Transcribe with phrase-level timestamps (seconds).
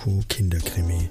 [0.00, 1.10] Soko Kinderkrimi.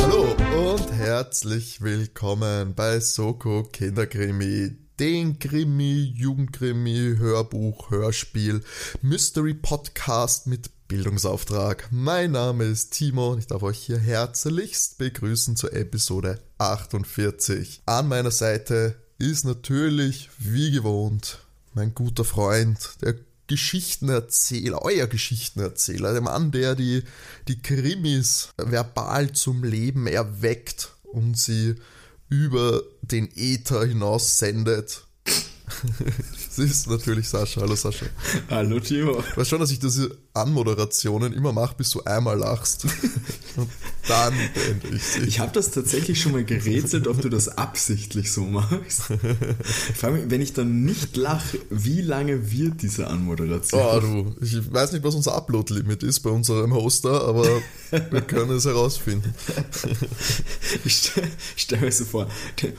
[0.00, 8.62] Hallo und herzlich willkommen bei Soko Kinderkrimi, den Krimi, Jugendkrimi, Hörbuch, Hörspiel,
[9.02, 11.86] Mystery Podcast mit Bildungsauftrag.
[11.92, 17.82] Mein Name ist Timo und ich darf euch hier herzlichst begrüßen zur Episode 48.
[17.86, 21.38] An meiner Seite ist natürlich, wie gewohnt,
[21.74, 23.16] mein guter Freund, der
[23.48, 27.02] Geschichtenerzähler, euer Geschichtenerzähler, der Mann, der die,
[27.48, 31.74] die Krimis verbal zum Leben erweckt und sie
[32.28, 35.04] über den Äther hinaus sendet.
[36.46, 37.62] das ist natürlich Sascha.
[37.62, 38.06] Hallo Sascha.
[38.50, 39.24] Hallo Timo.
[39.30, 42.84] Ich weiß schon, dass ich diese Anmoderationen immer mache, bis du einmal lachst.
[43.56, 43.68] Und
[44.08, 45.20] dann beende ich sie.
[45.20, 49.02] Ich habe das tatsächlich schon mal gerätselt, ob du das absichtlich so machst.
[49.90, 53.80] Ich frage mich, wenn ich dann nicht lache, wie lange wird diese Anmoderation?
[53.82, 57.46] Oh du, ich weiß nicht, was unser Upload-Limit ist bei unserem Hoster, aber
[57.90, 59.34] wir können es herausfinden.
[60.84, 62.28] Ich stelle stell mir so vor,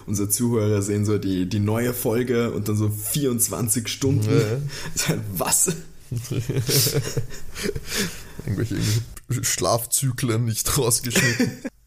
[0.06, 4.30] unsere Zuhörer sehen so die, die neue Folge und dann so 24 Stunden.
[4.30, 5.16] Ja.
[5.38, 5.72] Was?
[8.46, 8.76] irgendwelche,
[9.42, 11.64] Schlafzyklen nicht rausgeschnitten.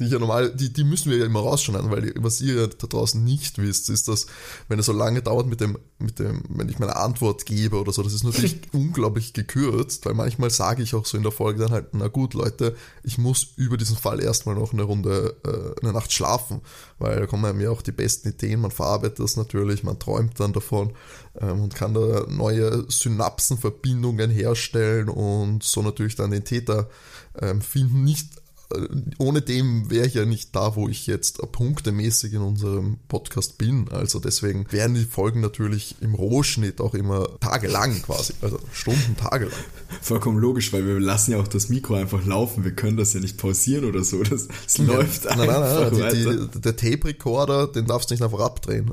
[0.00, 2.66] Die, ich ja normal, die, die müssen wir ja immer rausschneiden, weil die, was ihr
[2.66, 4.26] da draußen nicht wisst, ist, dass,
[4.68, 7.92] wenn es so lange dauert mit dem, mit dem, wenn ich meine Antwort gebe oder
[7.92, 11.60] so, das ist natürlich unglaublich gekürzt, weil manchmal sage ich auch so in der Folge
[11.60, 15.80] dann halt, na gut, Leute, ich muss über diesen Fall erstmal noch eine Runde, äh,
[15.82, 16.62] eine Nacht schlafen,
[16.98, 20.54] weil da kommen mir auch die besten Ideen, man verarbeitet das natürlich, man träumt dann
[20.54, 20.94] davon
[21.38, 26.88] ähm, und kann da neue Synapsenverbindungen herstellen und so natürlich dann den Täter
[27.40, 28.04] ähm, finden.
[28.04, 28.39] Nicht
[29.18, 33.88] ohne dem wäre ich ja nicht da, wo ich jetzt punktemäßig in unserem Podcast bin.
[33.90, 39.52] Also deswegen wären die Folgen natürlich im Rohschnitt auch immer tagelang quasi, also Stunden, tagelang.
[40.02, 42.64] Vollkommen logisch, weil wir lassen ja auch das Mikro einfach laufen.
[42.64, 44.22] Wir können das ja nicht pausieren oder so.
[44.22, 44.84] Das, das ja.
[44.84, 45.90] läuft nein, einfach.
[45.90, 48.92] Nein, nein, die, die, der Tape-Recorder, den darfst du nicht einfach abdrehen.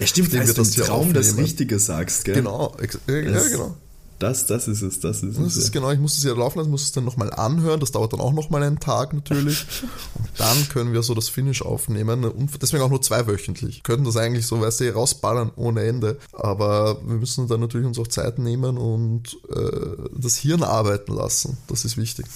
[0.00, 2.34] Ja, stimmt, weil du im Traum das Richtige sagst, gell?
[2.34, 3.76] Genau, ja, das, genau.
[4.20, 5.56] Das, das ist es, das ist das es.
[5.56, 8.12] Ist genau, ich muss es ja laufen lassen, muss es dann nochmal anhören, das dauert
[8.12, 9.64] dann auch nochmal einen Tag natürlich.
[10.14, 13.82] Und dann können wir so das Finish aufnehmen und deswegen auch nur zweiwöchentlich.
[13.82, 16.18] Könnten das eigentlich so, weißt du, rausballern ohne Ende.
[16.32, 21.56] Aber wir müssen dann natürlich uns auch Zeit nehmen und äh, das Hirn arbeiten lassen.
[21.68, 22.26] Das ist wichtig.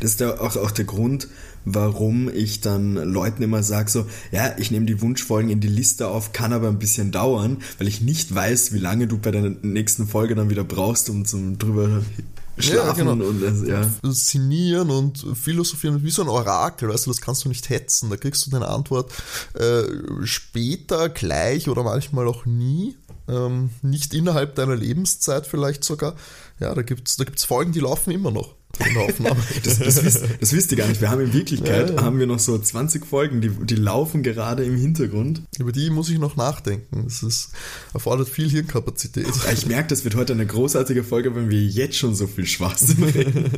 [0.00, 1.28] Das ist auch, auch der Grund,
[1.74, 6.08] warum ich dann Leuten immer sage, so, ja, ich nehme die Wunschfolgen in die Liste
[6.08, 9.50] auf, kann aber ein bisschen dauern, weil ich nicht weiß, wie lange du bei der
[9.62, 12.02] nächsten Folge dann wieder brauchst, um zum drüber
[12.58, 13.24] schlafen ja, genau.
[13.26, 14.12] und das, ja.
[14.12, 18.16] Szenieren und philosophieren, wie so ein Orakel, weißt du, das kannst du nicht hetzen, da
[18.16, 19.12] kriegst du deine Antwort
[19.54, 19.82] äh,
[20.24, 22.96] später, gleich oder manchmal auch nie.
[23.28, 26.14] Ähm, nicht innerhalb deiner Lebenszeit vielleicht sogar.
[26.60, 28.54] Ja, da gibt's da gibt's Folgen, die laufen immer noch
[29.64, 31.00] das, das, wisst, das wisst ihr gar nicht.
[31.00, 32.02] Wir haben in Wirklichkeit, ja, ja.
[32.02, 35.42] haben wir noch so 20 Folgen, die, die laufen gerade im Hintergrund.
[35.58, 37.04] Über die muss ich noch nachdenken.
[37.04, 37.50] Das ist,
[37.92, 39.26] erfordert viel Hirnkapazität.
[39.26, 42.46] Ja, ich merke, das wird heute eine großartige Folge, wenn wir jetzt schon so viel
[42.46, 43.50] Schwachsinn reden.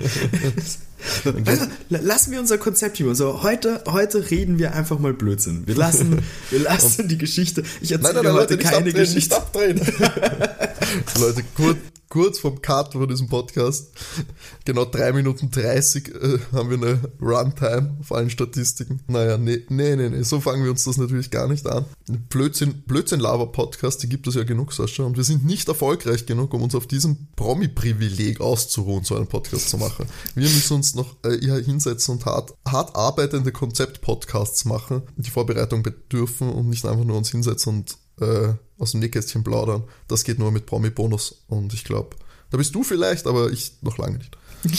[1.45, 3.15] also, lassen wir unser Konzept hier.
[3.15, 5.67] So, heute, heute reden wir einfach mal Blödsinn.
[5.67, 7.63] Wir lassen, wir lassen die Geschichte.
[7.83, 9.37] Ich erzähle nein, nein, nein, heute Leute, keine abdrehen, Geschichte.
[9.37, 9.81] abdrehen.
[11.21, 11.77] Leute, kurz,
[12.11, 13.93] kurz vom Cut von diesem Podcast,
[14.65, 19.01] genau 3 Minuten 30 äh, haben wir eine Runtime auf allen Statistiken.
[19.07, 21.87] Naja, nee, nee, nee, nee, so fangen wir uns das natürlich gar nicht an.
[22.29, 26.63] Blödsinn, Blödsinn-Lava-Podcast, die gibt es ja genug, Sascha, und wir sind nicht erfolgreich genug, um
[26.63, 30.07] uns auf diesem Promi-Privileg auszuruhen, so einen Podcast zu machen.
[30.35, 35.85] Wir müssen uns noch äh, hier hinsetzen und hart, hart arbeitende Konzept-Podcasts machen, die Vorbereitung
[35.85, 39.85] bedürfen und nicht einfach nur uns hinsetzen und äh, aus dem Nähkästchen plaudern.
[40.09, 41.43] Das geht nur mit Promi-Bonus.
[41.49, 42.17] Und ich glaube,
[42.51, 44.37] da bist du vielleicht, aber ich noch lange nicht.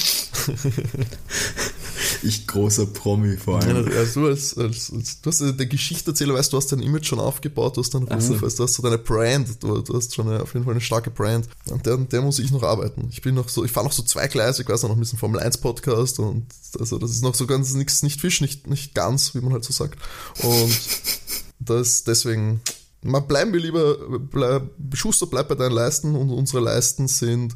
[2.24, 3.88] ich großer Promi vor allem.
[3.90, 7.08] Ja, also du als, als, als du hast der Geschichterzähler, weißt du, hast dein Image
[7.08, 8.40] schon aufgebaut, du hast deinen Ruf, so.
[8.42, 10.82] weißt, du hast so deine Brand, du, du hast schon eine, auf jeden Fall eine
[10.82, 11.48] starke Brand.
[11.70, 13.08] Und der, der muss ich noch arbeiten.
[13.12, 15.58] Ich bin noch so, ich fahre noch so zweigleisig, weiß noch ein bisschen Formel 1
[15.58, 16.46] Podcast und
[16.80, 19.64] also das ist noch so ganz nichts, nicht Fisch, nicht, nicht ganz, wie man halt
[19.64, 19.98] so sagt.
[20.44, 20.80] Und
[21.60, 22.62] das deswegen
[23.04, 27.54] mal bleiben wir lieber, bleib, Schuster bleibt bei deinen Leisten und unsere Leisten sind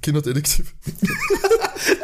[0.00, 0.74] Kinderdetektiv.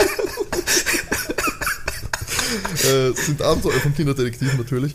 [2.85, 4.95] äh, sind Abenteuer vom Kinderdetektiv natürlich.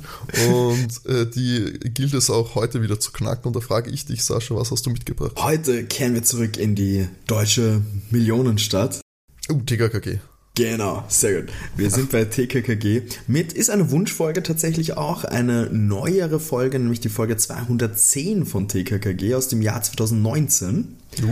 [0.50, 3.48] Und äh, die gilt es auch heute wieder zu knacken.
[3.48, 5.34] Und da frage ich dich, Sascha, was hast du mitgebracht?
[5.38, 9.02] Heute kehren wir zurück in die deutsche Millionenstadt.
[9.50, 10.20] Uh, TKKG.
[10.56, 11.52] Genau, sehr gut.
[11.76, 13.02] Wir sind bei TKKG.
[13.26, 19.34] Mit ist eine Wunschfolge tatsächlich auch eine neuere Folge, nämlich die Folge 210 von TKKG
[19.34, 20.96] aus dem Jahr 2019.
[21.24, 21.28] Uh,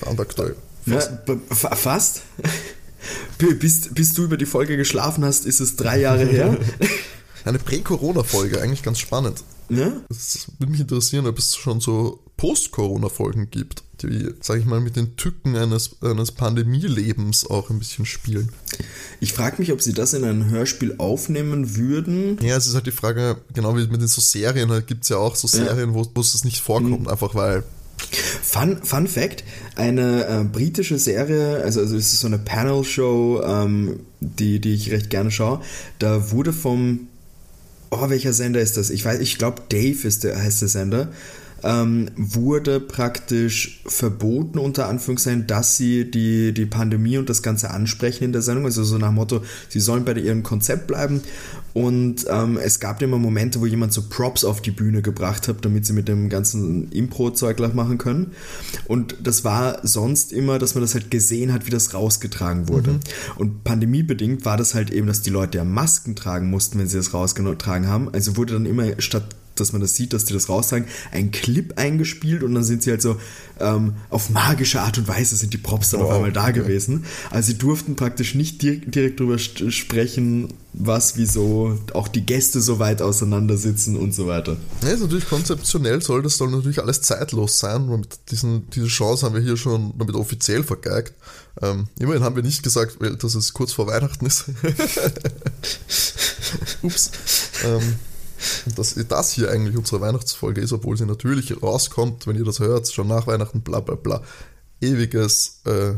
[0.00, 0.56] brandaktuell.
[0.84, 1.12] Fast.
[1.28, 1.36] Ja,
[1.76, 2.22] fast.
[3.38, 6.58] bis, bis du über die Folge geschlafen hast, ist es drei Jahre her.
[7.44, 9.44] Eine Prä-Corona-Folge, eigentlich ganz spannend.
[9.68, 9.92] ja?
[10.10, 14.96] Es würde mich interessieren, ob es schon so Post-Corona-Folgen gibt, die, sage ich mal, mit
[14.96, 18.50] den Tücken eines, eines Pandemielebens auch ein bisschen spielen.
[19.20, 22.38] Ich frage mich, ob sie das in ein Hörspiel aufnehmen würden.
[22.42, 25.10] Ja, es ist halt die Frage, genau wie mit den so Serien, halt gibt es
[25.10, 27.62] ja auch so Serien, wo, wo es nicht vorkommt, einfach weil
[28.42, 29.44] Fun, Fun Fact:
[29.76, 34.90] Eine äh, britische Serie, also, also es ist so eine Panel-Show, ähm, die, die ich
[34.90, 35.60] recht gerne schaue.
[35.98, 37.08] Da wurde vom,
[37.90, 38.90] oh, welcher Sender ist das?
[38.90, 41.12] Ich weiß, ich glaube Dave ist der, heißt der Sender.
[41.66, 48.24] Ähm, wurde praktisch verboten, unter Anführungszeichen, dass sie die, die Pandemie und das Ganze ansprechen
[48.24, 48.66] in der Sendung.
[48.66, 51.22] Also so nach dem Motto, sie sollen bei ihrem Konzept bleiben.
[51.74, 55.64] Und ähm, es gab immer Momente, wo jemand so Props auf die Bühne gebracht hat,
[55.64, 58.32] damit sie mit dem ganzen Impro-Zeug gleich machen können.
[58.86, 63.00] Und das war sonst immer, dass man das halt gesehen hat, wie das rausgetragen wurde.
[63.36, 66.96] Und pandemiebedingt war das halt eben, dass die Leute ja Masken tragen mussten, wenn sie
[66.96, 68.08] das rausgetragen haben.
[68.12, 69.24] Also wurde dann immer statt
[69.60, 72.90] dass man das sieht, dass die das raustragen, ein Clip eingespielt und dann sind sie
[72.90, 73.16] halt so
[73.60, 77.04] ähm, auf magische Art und Weise sind die Props dann auf Wow, einmal da gewesen.
[77.30, 82.80] Also sie durften praktisch nicht direkt, direkt drüber sprechen, was, wieso auch die Gäste so
[82.80, 84.56] weit auseinander sitzen und so weiter.
[84.82, 87.88] Ja, ist natürlich konzeptionell, soll das soll natürlich alles zeitlos sein.
[87.88, 91.14] Und diesen, diese Chance haben wir hier schon damit offiziell vergeigt.
[91.62, 94.46] Ähm, immerhin haben wir nicht gesagt, dass es kurz vor Weihnachten ist.
[96.82, 97.10] Ups.
[97.64, 97.94] Ähm,
[98.76, 102.88] dass das hier eigentlich unsere Weihnachtsfolge ist, obwohl sie natürlich rauskommt, wenn ihr das hört,
[102.88, 104.22] schon nach Weihnachten, bla bla bla.
[104.80, 105.94] Ewiges, äh,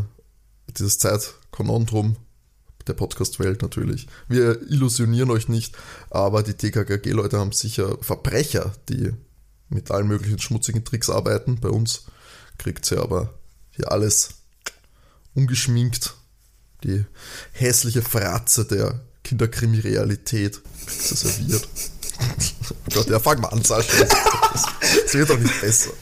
[0.68, 2.16] dieses Zeitkonondrum
[2.86, 4.06] der Podcast-Welt natürlich.
[4.28, 5.76] Wir illusionieren euch nicht,
[6.10, 9.12] aber die TKKG-Leute haben sicher Verbrecher, die
[9.68, 11.58] mit allen möglichen schmutzigen Tricks arbeiten.
[11.60, 12.06] Bei uns
[12.58, 13.34] kriegt sie aber
[13.70, 14.30] hier alles
[15.34, 16.14] ungeschminkt.
[16.84, 17.04] Die
[17.52, 21.68] hässliche Fratze der Kinderkrimi-Realität serviert.
[22.20, 24.04] Oh Gott, ja, fang mal an, Sascha.
[24.04, 24.62] Das,
[25.04, 25.90] das wird doch nicht besser.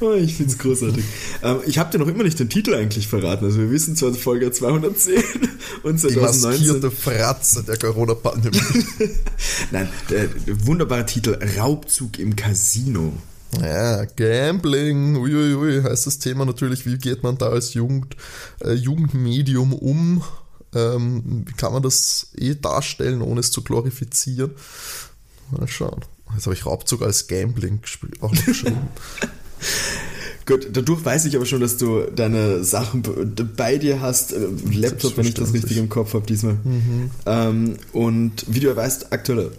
[0.00, 1.04] Oh, ich find's großartig.
[1.44, 3.44] ähm, ich habe dir noch immer nicht den Titel eigentlich verraten.
[3.44, 5.14] Also wir wissen zwar Folge 210
[5.84, 6.50] und Die 2019.
[6.50, 8.58] maskierte Fratze der Corona-Pandemie.
[9.70, 10.28] Nein, der
[10.66, 13.12] wunderbare Titel Raubzug im Casino.
[13.60, 18.16] Ja, Gambling, uiuiui, heißt das Thema natürlich, wie geht man da als Jugend,
[18.60, 20.24] äh, Jugendmedium um?
[20.74, 24.52] Ähm, wie kann man das eh darstellen, ohne es zu glorifizieren?
[25.50, 26.00] Mal schauen.
[26.34, 28.78] Jetzt habe ich Raubzug als Gambling gespielt, auch noch geschrieben.
[30.46, 33.02] Gut, dadurch weiß ich aber schon, dass du deine Sachen
[33.56, 34.32] bei dir hast.
[34.32, 36.56] äh, Laptop, wenn ich das richtig im Kopf habe diesmal.
[37.26, 39.50] Ähm, und wie du ja weißt, aktueller,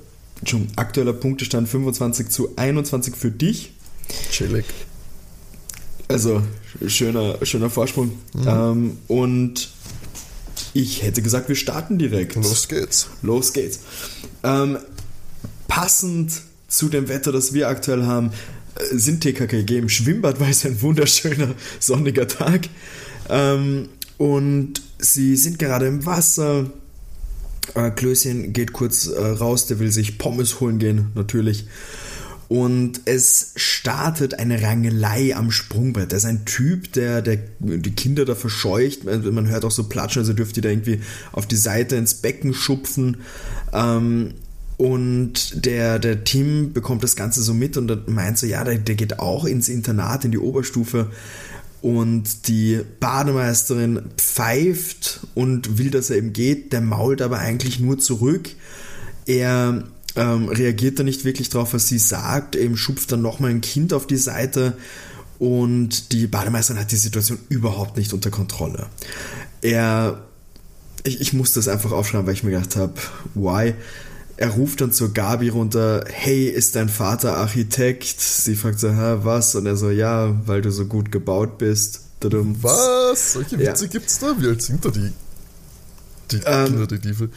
[0.75, 3.73] aktueller Punktestand 25 zu 21 für dich.
[4.31, 4.65] Chillig.
[6.09, 6.43] Also
[6.87, 8.11] schöner, schöner Vorsprung.
[8.45, 9.69] Ähm, und
[10.73, 12.35] ich hätte gesagt, wir starten direkt.
[12.35, 13.07] Los geht's.
[13.21, 13.79] Los geht's.
[14.43, 14.77] Ähm,
[15.67, 16.31] passend
[16.67, 18.31] zu dem Wetter, das wir aktuell haben,
[18.75, 22.69] äh, sind TKKG im Schwimmbad, weil es ein wunderschöner sonniger Tag.
[23.29, 26.71] Ähm, und sie sind gerade im Wasser.
[27.75, 31.65] Äh, Klößchen geht kurz äh, raus, der will sich Pommes holen gehen, natürlich.
[32.53, 36.11] Und es startet eine Rangelei am Sprungbrett.
[36.11, 39.05] Da ist ein Typ, der, der die Kinder da verscheucht.
[39.05, 42.53] Man hört auch so platschen, also dürft ihr da irgendwie auf die Seite ins Becken
[42.53, 43.17] schupfen.
[43.73, 44.35] Ähm,
[44.77, 48.93] und der, der Tim bekommt das Ganze so mit und meint so, ja, der, der
[48.93, 51.09] geht auch ins Internat, in die Oberstufe.
[51.81, 56.71] Und die Bademeisterin pfeift und will, dass er eben geht.
[56.71, 58.51] Der mault aber eigentlich nur zurück.
[59.25, 62.55] Er ähm, reagiert da nicht wirklich drauf, was sie sagt.
[62.55, 64.77] Eben schupft dann nochmal ein Kind auf die Seite.
[65.39, 68.87] Und die Bademeisterin hat die Situation überhaupt nicht unter Kontrolle.
[69.61, 70.21] Er
[71.03, 72.93] ich, ich muss das einfach aufschreiben, weil ich mir gedacht habe,
[73.33, 73.73] why?
[74.37, 78.19] Er ruft dann zur Gabi runter, hey, ist dein Vater Architekt?
[78.21, 79.53] Sie fragt so, hä, was?
[79.55, 82.01] Und er so, ja, weil du so gut gebaut bist.
[82.21, 83.33] Was?
[83.33, 83.71] Solche Ja.
[83.71, 84.33] Witze gibt's da?
[84.39, 85.11] Wie alt sind da die,
[86.31, 87.29] die Ähm, Kinderdetektive?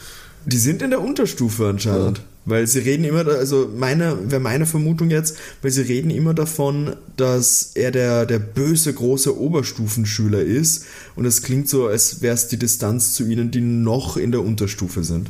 [0.45, 2.21] Die sind in der Unterstufe anscheinend.
[2.47, 6.95] Weil sie reden immer, also meine, wäre meine Vermutung jetzt, weil sie reden immer davon,
[7.17, 10.85] dass er der, der böse große Oberstufenschüler ist
[11.17, 14.41] und es klingt so, als wäre es die Distanz zu ihnen, die noch in der
[14.41, 15.29] Unterstufe sind.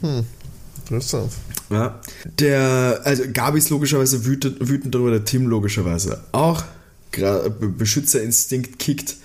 [0.84, 1.32] Interessant.
[1.72, 2.00] Ja.
[2.40, 6.64] Der, also Gabi ist logischerweise wütend, wütend darüber, der Tim logischerweise auch.
[7.78, 9.16] Beschützerinstinkt kickt.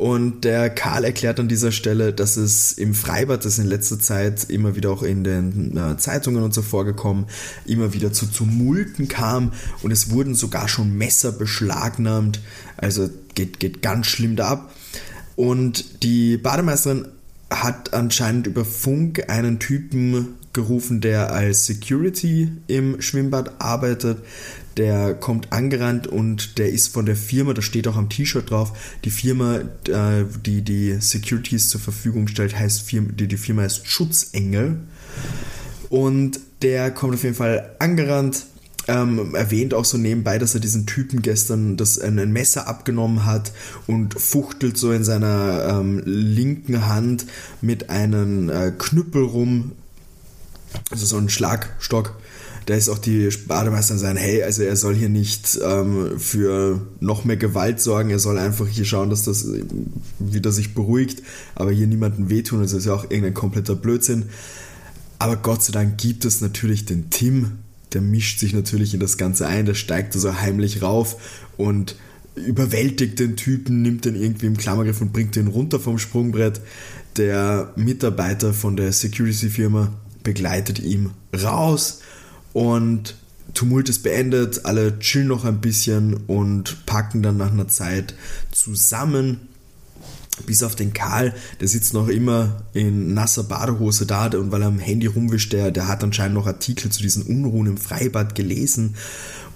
[0.00, 4.48] Und der Karl erklärt an dieser Stelle, dass es im Freibad, das in letzter Zeit
[4.48, 7.26] immer wieder auch in den äh, Zeitungen und so vorgekommen,
[7.66, 9.52] immer wieder zu Tumulten kam
[9.82, 12.40] und es wurden sogar schon Messer beschlagnahmt.
[12.78, 14.74] Also geht, geht ganz schlimm da ab.
[15.36, 17.06] Und die Bademeisterin
[17.50, 24.22] hat anscheinend über Funk einen Typen gerufen, der als Security im Schwimmbad arbeitet.
[24.80, 28.72] Der kommt angerannt und der ist von der Firma, da steht auch am T-Shirt drauf,
[29.04, 34.78] die Firma, äh, die die Securities zur Verfügung stellt, heißt die Firma heißt Schutzengel.
[35.90, 38.46] Und der kommt auf jeden Fall angerannt,
[38.88, 43.26] ähm, erwähnt auch so nebenbei, dass er diesen Typen gestern das ein, ein Messer abgenommen
[43.26, 43.52] hat
[43.86, 47.26] und fuchtelt so in seiner ähm, linken Hand
[47.60, 49.72] mit einem äh, Knüppel rum,
[50.90, 52.16] also so ein Schlagstock.
[52.70, 57.24] Da ist auch die Bademeisterin sagen, hey, also er soll hier nicht ähm, für noch
[57.24, 59.64] mehr Gewalt sorgen, er soll einfach hier schauen, dass das äh,
[60.20, 61.20] wieder sich beruhigt,
[61.56, 64.26] aber hier niemanden wehtun, das ist ja auch irgendein kompletter Blödsinn.
[65.18, 67.58] Aber Gott sei Dank gibt es natürlich den Tim,
[67.92, 71.16] der mischt sich natürlich in das Ganze ein, der steigt da so heimlich rauf
[71.56, 71.96] und
[72.36, 76.60] überwältigt den Typen, nimmt den irgendwie im Klammergriff und bringt den runter vom Sprungbrett.
[77.16, 82.02] Der Mitarbeiter von der Security-Firma begleitet ihn raus
[82.52, 83.16] und
[83.54, 88.14] Tumult ist beendet, alle chillen noch ein bisschen und packen dann nach einer Zeit
[88.52, 89.40] zusammen
[90.46, 94.68] bis auf den Karl, der sitzt noch immer in nasser Badehose da und weil er
[94.68, 98.94] am Handy rumwischt, der, der hat anscheinend noch Artikel zu diesen Unruhen im Freibad gelesen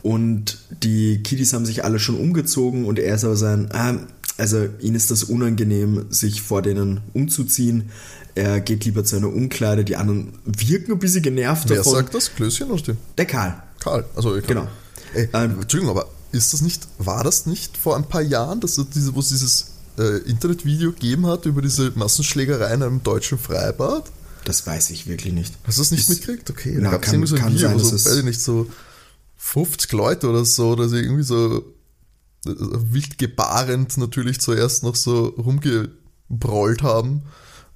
[0.02, 3.94] und die Kiddies haben sich alle schon umgezogen und er ist aber sein, ah,
[4.36, 7.90] also ihm ist das unangenehm, sich vor denen umzuziehen.
[8.34, 11.94] Er geht lieber zu einer Umkleide, die anderen wirken ein bisschen genervt Wer davon.
[11.94, 12.34] sagt das?
[12.34, 12.98] Klößchen oder Stimmt?
[13.18, 13.62] Der Karl.
[13.80, 14.04] Karl.
[14.16, 14.66] Also, ich Genau.
[15.14, 18.76] Ey, Ähm, Entschuldigung, aber ist das nicht, war das nicht vor ein paar Jahren, dass
[18.78, 19.66] es diese, wo es dieses
[19.98, 24.10] äh, Internetvideo gegeben hat über diese Massenschlägerei in einem deutschen Freibad?
[24.44, 25.54] Das weiß ich wirklich nicht.
[25.64, 26.50] Hast du das nicht Ist- mitgekriegt?
[26.50, 28.66] Okay, Na, da gab es irgendwie so ein Video, sein, so, weiß ich nicht, so
[29.36, 31.58] 50 Leute oder so, oder sie irgendwie so
[32.46, 37.22] äh, wild gebarend natürlich zuerst noch so rumgebrollt haben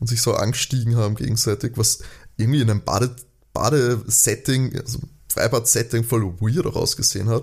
[0.01, 2.01] und sich so angestiegen haben gegenseitig, was
[2.37, 3.15] irgendwie in einem Bade,
[3.53, 5.01] Badesetting, also
[5.33, 7.43] Freibad-Setting voll weird auch ausgesehen hat.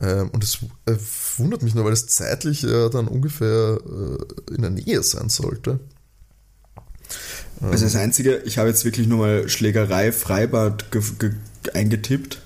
[0.00, 0.96] Ähm, Und es äh,
[1.36, 5.78] wundert mich nur, weil es zeitlich ja dann ungefähr äh, in der Nähe sein sollte.
[7.60, 11.32] Also das Einzige, ich habe jetzt wirklich nur mal Schlägerei Freibad ge ge
[11.74, 12.40] eingetippt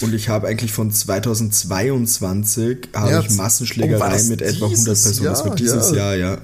[0.00, 5.02] und ich habe eigentlich von 2022 habe Ja, ich Massenschlägerei das mit etwa 100 dieses
[5.04, 5.30] Personen.
[5.30, 5.56] Das war Jahr?
[5.56, 5.96] dieses Ja.
[5.96, 6.38] Jahr, ja.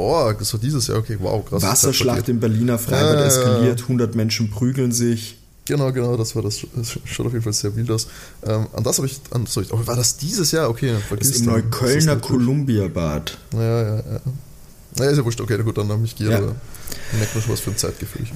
[0.00, 1.60] Oh, das war dieses Jahr, okay, wow, krass.
[1.60, 3.26] Wasserschlacht Zeit im Berliner Freibad ja.
[3.26, 5.36] eskaliert, 100 Menschen prügeln sich.
[5.64, 6.60] Genau, genau, das war das.
[6.76, 8.06] Das schaut auf jeden Fall sehr wild aus.
[8.46, 10.70] Ähm, an das habe ich, an, sorry, oh, war das dieses Jahr?
[10.70, 11.46] Okay, Das vergiss ist im.
[11.46, 13.38] Neuköllner Das Columbia-Bad.
[13.54, 14.20] Ja, ja, ja.
[15.00, 16.36] Ja, ist ja wurscht, okay, gut, dann habe ich Gier, Ja.
[16.38, 16.54] aber
[17.18, 18.32] merkt man schon, was für ein Zeitgefühl ich.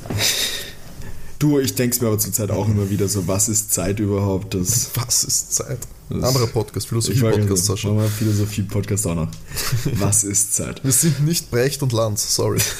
[1.42, 4.54] Du, ich denke mir aber zurzeit auch immer wieder so, was ist Zeit überhaupt?
[4.54, 5.80] Das, Was ist Zeit?
[6.08, 7.88] Ein anderer Podcast, Philosophie-Podcast, so, Sascha.
[7.88, 9.28] machen wir Philosophie-Podcast auch noch.
[9.94, 10.84] Was ist Zeit?
[10.84, 12.60] Wir sind nicht Brecht und Lanz, sorry.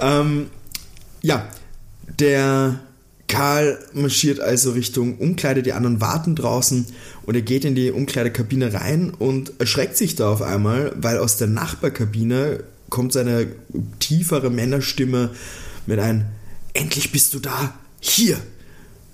[0.00, 0.46] Ähm,
[1.22, 1.48] ja,
[2.20, 2.80] der
[3.26, 6.86] Karl marschiert also Richtung Umkleide, die anderen warten draußen
[7.26, 11.36] und er geht in die Umkleidekabine rein und erschreckt sich da auf einmal, weil aus
[11.36, 13.48] der Nachbarkabine kommt seine
[13.98, 15.30] tiefere Männerstimme
[15.88, 16.26] mit einem
[16.74, 18.38] Endlich bist du da, hier!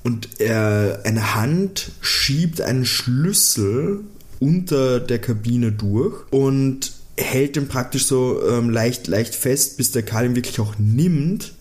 [0.02, 4.00] Und er, eine Hand schiebt einen Schlüssel
[4.38, 10.02] unter der Kabine durch und hält ihn praktisch so ähm, leicht, leicht fest, bis der
[10.02, 11.54] Karl ihn wirklich auch nimmt.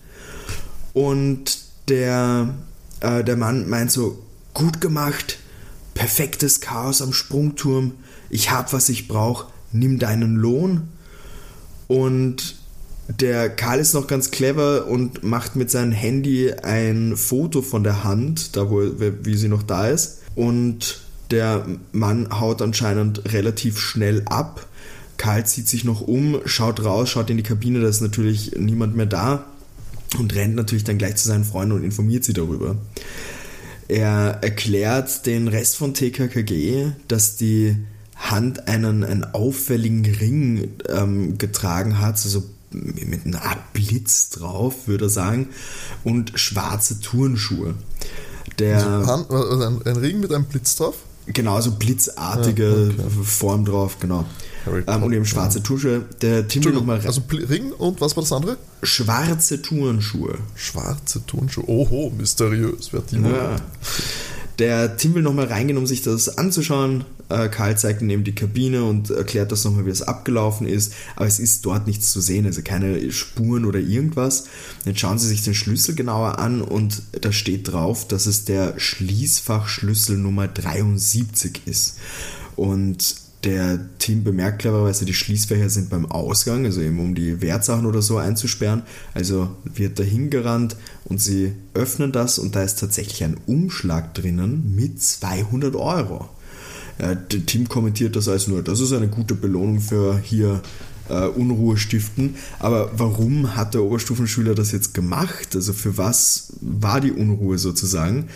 [0.92, 2.52] Und der,
[3.00, 5.38] äh, der Mann meint so, gut gemacht,
[5.94, 7.92] perfektes Chaos am Sprungturm,
[8.28, 10.88] ich hab, was ich brauch, nimm deinen Lohn.
[11.86, 12.56] Und
[13.08, 18.04] der Karl ist noch ganz clever und macht mit seinem Handy ein Foto von der
[18.04, 18.82] Hand, da wo
[19.22, 20.20] wie sie noch da ist.
[20.34, 24.66] Und der Mann haut anscheinend relativ schnell ab.
[25.16, 28.96] Karl zieht sich noch um, schaut raus, schaut in die Kabine, da ist natürlich niemand
[28.96, 29.44] mehr da
[30.18, 32.76] und rennt natürlich dann gleich zu seinen Freunden und informiert sie darüber.
[33.86, 37.76] Er erklärt den Rest von TKKG, dass die
[38.16, 42.44] Hand einen, einen auffälligen Ring ähm, getragen hat, also
[42.74, 45.48] mit einer Art Blitz drauf, würde er sagen,
[46.02, 47.74] und schwarze Turnschuhe.
[48.58, 50.96] Der, also, also ein, ein Ring mit einem Blitz drauf?
[51.26, 53.24] Genau, so blitzartige ja, okay.
[53.24, 54.26] Form drauf, genau.
[54.86, 56.04] Ähm, und eben schwarze Turnschuhe.
[56.20, 57.00] Der Tim will nochmal.
[57.04, 58.56] Also Ring und was war das andere?
[58.82, 60.38] Schwarze Turnschuhe.
[60.54, 61.68] Schwarze Turnschuhe.
[61.68, 62.92] Oho, mysteriös.
[62.92, 63.56] Wer die ja.
[64.58, 67.04] Der Tim will nochmal reingehen, um sich das anzuschauen.
[67.28, 70.94] Äh, Karl zeigt ihm eben die Kabine und erklärt das nochmal, wie es abgelaufen ist.
[71.16, 74.44] Aber es ist dort nichts zu sehen, also keine Spuren oder irgendwas.
[74.84, 78.78] Jetzt schauen sie sich den Schlüssel genauer an und da steht drauf, dass es der
[78.78, 81.98] Schließfachschlüssel Nummer 73 ist.
[82.56, 87.84] Und der Team bemerkt clevererweise, die Schließfächer sind beim Ausgang, also eben um die Wertsachen
[87.84, 88.82] oder so einzusperren.
[89.12, 94.74] Also wird dahin gerannt und sie öffnen das und da ist tatsächlich ein Umschlag drinnen
[94.74, 96.28] mit 200 Euro.
[96.98, 100.62] Das Team kommentiert das als nur, das ist eine gute Belohnung für hier
[101.08, 102.36] äh, Unruhe stiften.
[102.58, 105.54] Aber warum hat der Oberstufenschüler das jetzt gemacht?
[105.54, 108.28] Also für was war die Unruhe sozusagen?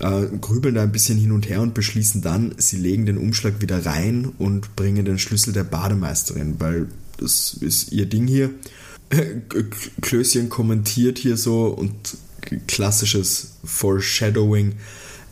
[0.00, 3.60] äh, grübeln da ein bisschen hin und her und beschließen dann, sie legen den Umschlag
[3.60, 6.88] wieder rein und bringen den Schlüssel der Bademeisterin, weil
[7.18, 8.50] das ist ihr Ding hier.
[10.00, 12.16] Klößchen kommentiert hier so und
[12.66, 14.74] klassisches Foreshadowing.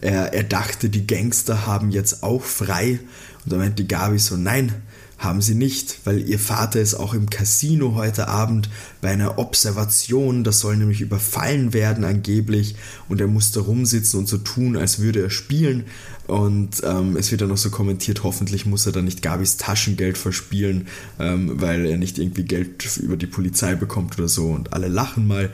[0.05, 3.01] Er, er dachte, die Gangster haben jetzt auch frei.
[3.43, 4.71] Und da meint die Gabi so, nein,
[5.17, 8.69] haben sie nicht, weil ihr Vater ist auch im Casino heute Abend
[9.01, 12.77] bei einer Observation, das soll nämlich überfallen werden angeblich.
[13.09, 15.85] Und er muss da rumsitzen und so tun, als würde er spielen
[16.27, 20.17] und ähm, es wird dann noch so kommentiert, hoffentlich muss er dann nicht Gabis Taschengeld
[20.17, 20.89] verspielen,
[21.19, 25.27] ähm, weil er nicht irgendwie Geld über die Polizei bekommt oder so und alle lachen
[25.27, 25.51] mal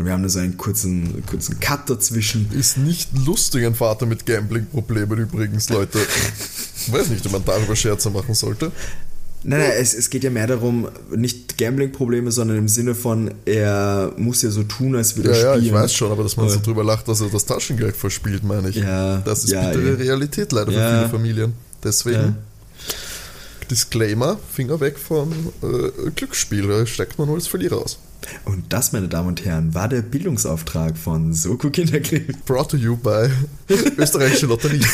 [0.00, 2.50] und wir haben da so einen kurzen, kurzen Cut dazwischen.
[2.52, 5.98] Ist nicht lustig, ein Vater mit Gambling-Problemen übrigens, Leute.
[6.74, 8.72] Ich weiß nicht, ob man darüber Scherze machen sollte.
[9.42, 14.12] Nein, nein, es, es geht ja mehr darum, nicht Gambling-Probleme, sondern im Sinne von, er
[14.18, 15.64] muss ja so tun, als würde er ja, spielen.
[15.64, 18.44] Ja, ich weiß schon, aber dass man so drüber lacht, dass er das Taschengeld verspielt,
[18.44, 18.76] meine ich.
[18.76, 21.52] Ja, das ist ja, bittere Realität leider für viele Familien.
[21.82, 22.36] Deswegen,
[23.70, 25.32] Disclaimer, Finger weg vom
[25.62, 27.98] äh, Glücksspiel, da steckt man nur als Verlierer aus.
[28.44, 32.44] Und das, meine Damen und Herren, war der Bildungsauftrag von Soko Kinderkrieg.
[32.44, 33.30] Brought to you by
[33.96, 34.84] Österreichische Lotterie.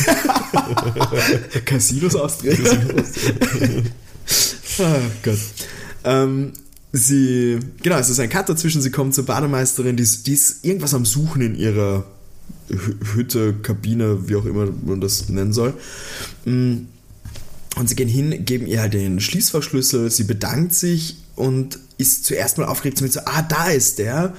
[1.64, 2.56] Casinos Austria.
[4.78, 5.38] Oh Gott.
[6.04, 6.52] Ähm,
[6.92, 10.94] sie, genau, es ist ein Cut dazwischen, sie kommt zur Bademeisterin, die, die ist irgendwas
[10.94, 12.04] am Suchen in ihrer
[13.14, 15.74] Hütte, Kabine, wie auch immer man das nennen soll.
[16.44, 16.86] Mm.
[17.76, 22.64] Und sie gehen hin, geben ihr den Schließverschlüssel, sie bedankt sich und ist zuerst mal
[22.64, 24.32] aufgeregt, so, ah, da ist der.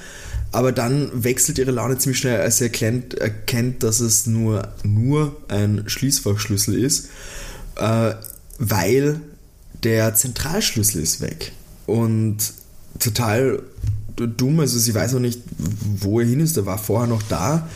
[0.52, 5.36] Aber dann wechselt ihre Laune ziemlich schnell, als sie erkennt, erkennt dass es nur, nur
[5.50, 7.10] ein Schließfachschlüssel ist,
[7.76, 8.16] äh,
[8.58, 9.22] weil
[9.84, 11.52] der Zentralschlüssel ist weg.
[11.86, 12.38] Und
[13.00, 13.64] total
[14.16, 17.68] dumm, also sie weiß auch nicht, wo er hin ist, der war vorher noch da.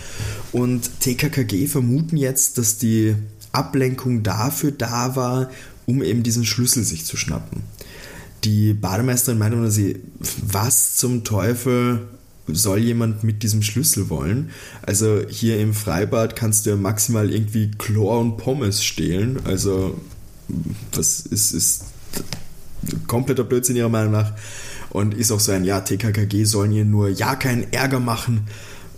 [0.52, 3.16] Und TKKG vermuten jetzt, dass die
[3.52, 5.50] Ablenkung dafür da war,
[5.86, 7.64] um eben diesen Schlüssel sich zu schnappen.
[8.44, 10.00] Die Bademeisterin meinte nur sie,
[10.42, 12.08] was zum Teufel
[12.48, 14.50] soll jemand mit diesem Schlüssel wollen?
[14.82, 19.40] Also hier im Freibad kannst du ja maximal irgendwie Chlor und Pommes stehlen.
[19.46, 20.00] Also
[20.92, 21.84] das ist, ist
[23.08, 24.34] kompletter Blödsinn ihrer Meinung nach.
[24.90, 28.48] Und ist auch so ein, ja, TKKG sollen hier nur ja keinen Ärger machen.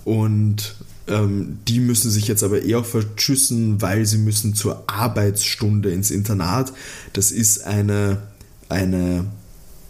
[0.05, 0.75] Und
[1.07, 6.73] ähm, die müssen sich jetzt aber eher verschüssen, weil sie müssen zur Arbeitsstunde ins Internat.
[7.13, 8.19] Das ist eine,
[8.69, 9.25] eine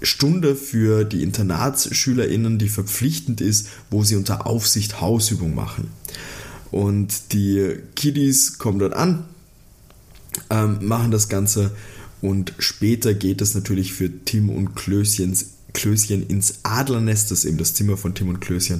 [0.01, 5.89] Stunde für die InternatsschülerInnen, die verpflichtend ist, wo sie unter Aufsicht Hausübung machen.
[6.71, 9.25] Und die Kiddies kommen dort an,
[10.49, 11.71] ähm, machen das Ganze
[12.23, 17.57] und später geht es natürlich für Tim und Klößchens, Klößchen ins Adlernest, das ist eben
[17.57, 18.79] das Zimmer von Tim und Klößchen.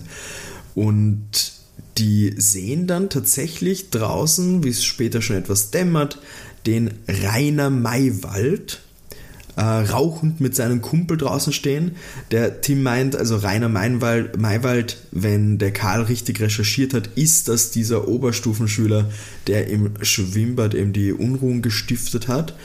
[0.76, 1.52] Und
[1.98, 6.20] die sehen dann tatsächlich draußen, wie es später schon etwas dämmert,
[6.66, 8.80] den Rainer Maywald,
[9.56, 11.92] äh, rauchend mit seinem Kumpel draußen stehen.
[12.32, 17.72] Der Tim meint, also Rainer Maywald, Maywald, wenn der Karl richtig recherchiert hat, ist das
[17.72, 19.10] dieser Oberstufenschüler,
[19.48, 22.56] der im Schwimmbad eben die Unruhen gestiftet hat.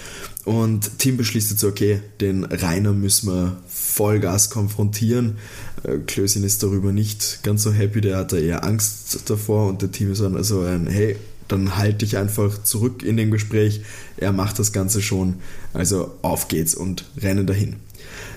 [0.44, 5.36] Und Tim beschließt jetzt, okay, den Rainer müssen wir Vollgas konfrontieren.
[5.82, 9.82] Äh, Klößchen ist darüber nicht ganz so happy, der hat da eher Angst davor und
[9.82, 11.16] der Team ist dann also ein, hey,
[11.48, 13.82] dann halte ich einfach zurück in dem Gespräch.
[14.16, 15.36] Er macht das Ganze schon.
[15.72, 17.76] Also auf geht's und rennen dahin.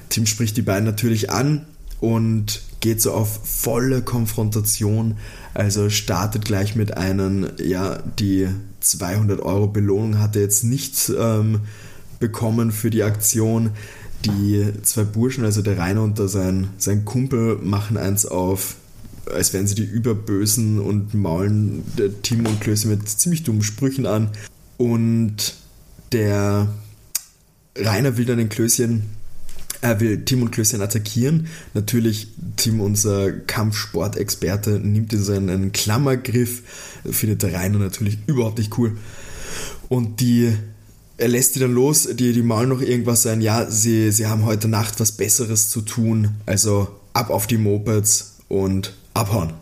[0.09, 1.65] Tim spricht die beiden natürlich an
[1.99, 5.17] und geht so auf volle Konfrontation.
[5.53, 8.47] Also startet gleich mit einem, ja, die
[8.79, 11.61] 200 Euro Belohnung hat er jetzt nicht ähm,
[12.19, 13.71] bekommen für die Aktion.
[14.25, 18.75] Die zwei Burschen, also der Rainer und der sein, sein Kumpel, machen eins auf,
[19.31, 24.05] als wären sie die Überbösen und maulen der Tim und Klöße mit ziemlich dummen Sprüchen
[24.05, 24.29] an.
[24.77, 25.55] Und
[26.11, 26.67] der
[27.77, 29.03] Rainer will dann den Klößchen,
[29.81, 31.47] er will Tim und Klößchen attackieren.
[31.73, 36.63] Natürlich, Tim, unser Kampfsportexperte, nimmt in seinen Klammergriff,
[37.09, 38.97] findet der Rainer natürlich überhaupt nicht cool.
[39.89, 40.53] Und die
[41.21, 44.43] er lässt die dann los, die, die malen noch irgendwas ein, ja, sie, sie haben
[44.43, 49.53] heute Nacht was Besseres zu tun, also ab auf die Mopeds und abhauen.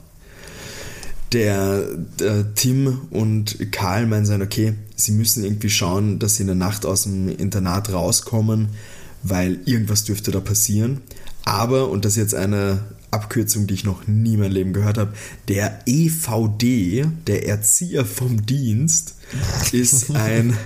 [1.33, 1.83] Der,
[2.19, 6.55] der Tim und Karl meinen sein, okay, sie müssen irgendwie schauen, dass sie in der
[6.55, 8.69] Nacht aus dem Internat rauskommen,
[9.21, 11.01] weil irgendwas dürfte da passieren.
[11.45, 14.97] Aber, und das ist jetzt eine Abkürzung, die ich noch nie in meinem Leben gehört
[14.97, 15.13] habe,
[15.47, 19.15] der EVD, der Erzieher vom Dienst,
[19.71, 20.57] ist ein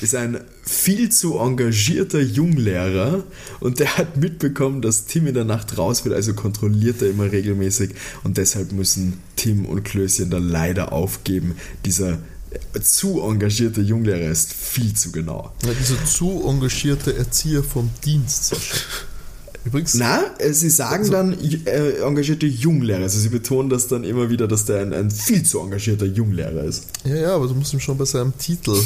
[0.00, 3.24] ist ein viel zu engagierter Junglehrer
[3.60, 7.30] und der hat mitbekommen, dass Tim in der Nacht raus will, also kontrolliert er immer
[7.30, 7.90] regelmäßig
[8.22, 11.56] und deshalb müssen Tim und Klößchen dann leider aufgeben.
[11.84, 12.18] Dieser
[12.80, 15.52] zu engagierte Junglehrer ist viel zu genau.
[15.64, 18.56] Ja, dieser zu engagierte Erzieher vom Dienst.
[19.64, 19.94] Übrigens.
[19.94, 23.02] Na, äh, sie sagen also, dann äh, engagierte Junglehrer.
[23.02, 26.64] Also sie betonen das dann immer wieder, dass der ein, ein viel zu engagierter Junglehrer
[26.64, 26.84] ist.
[27.04, 28.78] Ja, ja, aber du musst ihm schon bei seinem Titel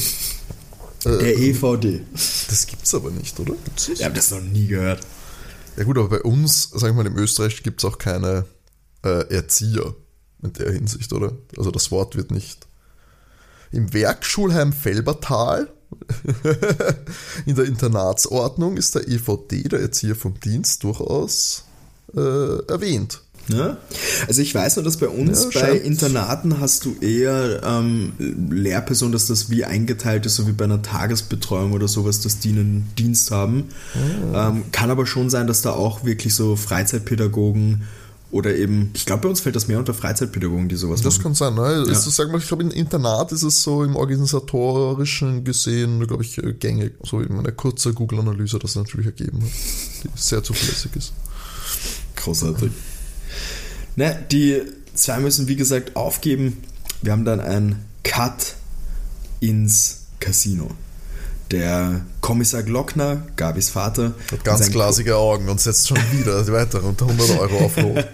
[1.05, 2.03] der äh, EVD.
[2.13, 3.55] Das gibt's aber nicht, oder?
[3.65, 5.01] Gibt's Ich habe das noch nie gehört.
[5.77, 8.47] Ja gut, aber bei uns, sag ich mal, im Österreich gibt es auch keine
[9.05, 9.95] äh, Erzieher
[10.43, 11.37] in der Hinsicht, oder?
[11.57, 12.67] Also das Wort wird nicht.
[13.71, 15.73] Im Werkschulheim Felbertal,
[17.47, 21.65] in der Internatsordnung, ist der EVD, der Erzieher vom Dienst, durchaus
[22.15, 23.23] äh, erwähnt.
[23.49, 23.77] Ne?
[24.27, 28.13] Also ich weiß nur, dass bei uns ja, bei Internaten hast du eher ähm,
[28.51, 32.51] Lehrpersonen, dass das wie eingeteilt ist, so wie bei einer Tagesbetreuung oder sowas, dass die
[32.51, 33.69] einen Dienst haben.
[33.95, 34.37] Oh.
[34.37, 37.85] Ähm, kann aber schon sein, dass da auch wirklich so Freizeitpädagogen
[38.31, 41.33] oder eben, ich glaube, bei uns fällt das mehr unter Freizeitpädagogen, die sowas das machen.
[41.33, 41.85] Das kann sein, ne?
[41.87, 41.93] Ja.
[41.93, 46.37] Ist, sag mal, ich glaube, im Internat ist es so im organisatorischen gesehen, glaube ich,
[46.37, 46.93] äh, gängig.
[47.03, 49.51] So wie meine kurze Google-Analyse das natürlich ergeben hat,
[50.05, 51.13] die sehr zuverlässig ist.
[52.17, 52.71] Großartig.
[53.99, 54.63] Ne, die
[54.95, 56.63] zwei müssen, wie gesagt, aufgeben.
[57.03, 58.55] Wir haben dann einen Cut
[59.41, 60.71] ins Casino.
[61.51, 67.09] Der Kommissar Glockner, Gabis Vater, hat ganz glasige Augen und setzt schon wieder weiter unter
[67.09, 68.07] 100 Euro auf Rot.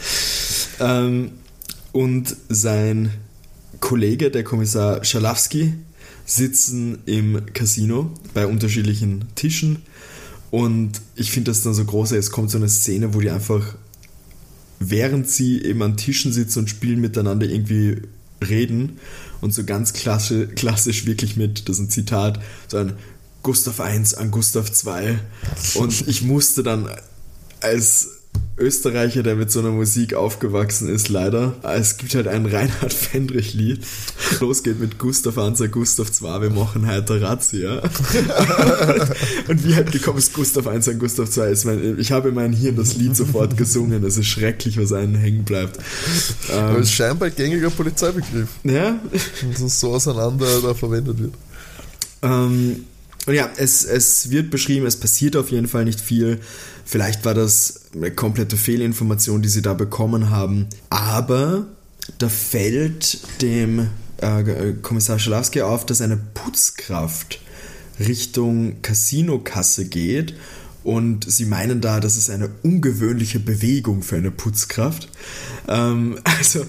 [0.80, 1.32] ähm,
[1.92, 3.12] und sein
[3.80, 5.74] Kollege, der Kommissar Schalowski,
[6.24, 9.82] sitzen im Casino bei unterschiedlichen Tischen.
[10.50, 13.74] Und ich finde das dann so groß, es kommt so eine Szene, wo die einfach
[14.90, 18.02] während sie eben an Tischen sitzen und spielen miteinander irgendwie
[18.42, 18.98] reden
[19.40, 22.94] und so ganz klassisch, klassisch wirklich mit, das ist ein Zitat, so ein
[23.42, 25.18] Gustav I an Gustav II
[25.74, 26.88] und ich musste dann
[27.60, 28.21] als
[28.58, 31.54] Österreicher, der mit so einer Musik aufgewachsen ist, leider.
[31.62, 33.80] Es gibt halt ein Reinhard Fendrich-Lied.
[34.40, 37.82] Losgeht mit Gustav Anzer, Gustav II, wir machen heute Razzia.
[39.48, 42.34] und wie halt gekommen ist Gustav I an Gustav II, ist mein, ich habe in
[42.34, 44.04] meinem Hirn das Lied sofort gesungen.
[44.04, 45.78] Es ist schrecklich, was einen hängen bleibt.
[46.52, 48.48] Aber es ist scheinbar ein gängiger Polizeibegriff.
[48.64, 49.00] Ja.
[49.42, 51.34] Und es so auseinander da verwendet wird.
[52.22, 52.84] Ähm,
[53.26, 56.40] und ja, es, es wird beschrieben, es passiert auf jeden Fall nicht viel.
[56.84, 60.68] Vielleicht war das eine komplette Fehlinformation, die sie da bekommen haben.
[60.90, 61.66] Aber
[62.18, 67.40] da fällt dem äh, Kommissar Schalowski auf, dass eine Putzkraft
[67.98, 70.34] Richtung Casinokasse geht.
[70.84, 75.08] Und sie meinen da, das ist eine ungewöhnliche Bewegung für eine Putzkraft.
[75.68, 76.64] Ähm, also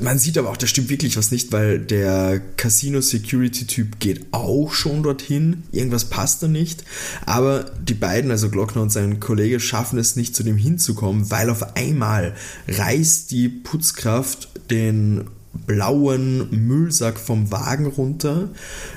[0.00, 5.02] man sieht aber auch, da stimmt wirklich was nicht, weil der Casino-Security-Typ geht auch schon
[5.02, 5.64] dorthin.
[5.72, 6.84] Irgendwas passt da nicht.
[7.24, 11.50] Aber die beiden, also Glockner und sein Kollege, schaffen es nicht, zu dem hinzukommen, weil
[11.50, 12.34] auf einmal
[12.68, 15.24] reißt die Putzkraft den
[15.66, 18.48] blauen Müllsack vom Wagen runter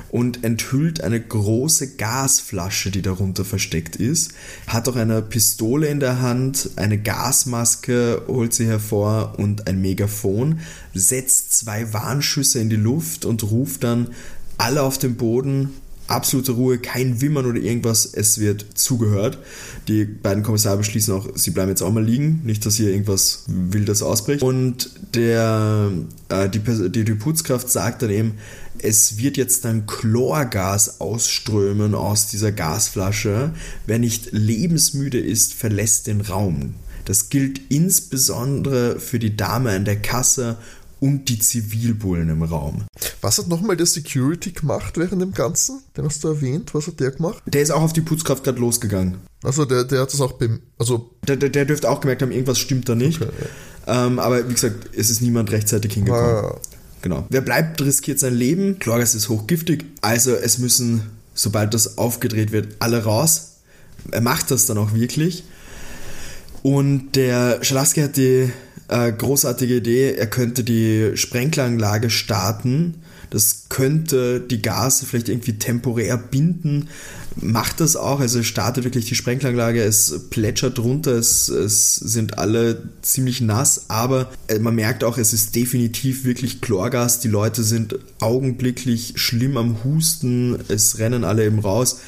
[0.09, 4.33] und enthüllt eine große Gasflasche, die darunter versteckt ist.
[4.67, 10.59] Hat auch eine Pistole in der Hand, eine Gasmaske holt sie hervor und ein Megafon,
[10.93, 14.07] setzt zwei Warnschüsse in die Luft und ruft dann
[14.57, 15.69] alle auf den Boden,
[16.09, 19.37] absolute Ruhe, kein Wimmern oder irgendwas, es wird zugehört.
[19.87, 23.43] Die beiden Kommissare beschließen auch, sie bleiben jetzt auch mal liegen, nicht, dass hier irgendwas
[23.47, 24.43] Wildes ausbricht.
[24.43, 25.91] Und der,
[26.29, 28.33] äh, die, die, die Putzkraft sagt dann eben,
[28.81, 33.51] es wird jetzt dann Chlorgas ausströmen aus dieser Gasflasche.
[33.85, 36.75] Wer nicht lebensmüde ist, verlässt den Raum.
[37.05, 40.57] Das gilt insbesondere für die Dame an der Kasse
[40.99, 42.85] und die Zivilbullen im Raum.
[43.21, 45.81] Was hat nochmal der Security gemacht während dem Ganzen?
[45.95, 46.73] Den hast du erwähnt.
[46.73, 47.41] Was hat der gemacht?
[47.45, 49.17] Der ist auch auf die Putzkraft gerade losgegangen.
[49.43, 50.59] Also der, der hat das auch beim.
[50.77, 51.11] Also.
[51.27, 53.21] Der, der, der dürfte auch gemerkt haben, irgendwas stimmt da nicht.
[53.21, 53.31] Okay,
[53.87, 54.07] ja.
[54.07, 56.45] ähm, aber wie gesagt, es ist niemand rechtzeitig hingekommen.
[56.45, 56.59] Ah.
[57.01, 57.25] Genau.
[57.29, 58.79] Wer bleibt, riskiert sein Leben.
[58.79, 59.85] Chlorgas ist hochgiftig.
[60.01, 63.59] Also es müssen, sobald das aufgedreht wird, alle raus.
[64.11, 65.43] Er macht das dann auch wirklich.
[66.61, 68.51] Und der Schalaski hat die
[68.89, 72.95] äh, großartige Idee, er könnte die Sprenkleranlage starten.
[73.29, 76.89] Das könnte die Gase vielleicht irgendwie temporär binden.
[77.35, 82.89] Macht das auch, also startet wirklich die Sprenkleranlage, es plätschert runter, es, es sind alle
[83.03, 87.19] ziemlich nass, aber äh, man merkt auch, es ist definitiv wirklich Chlorgas.
[87.19, 91.99] Die Leute sind augenblicklich schlimm am Husten, es rennen alle eben raus.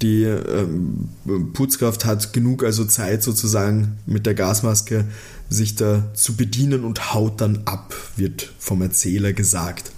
[0.00, 1.10] Die ähm,
[1.52, 5.04] Putzkraft hat genug also Zeit sozusagen mit der Gasmaske
[5.52, 9.92] sich da zu bedienen und haut dann ab, wird vom Erzähler gesagt.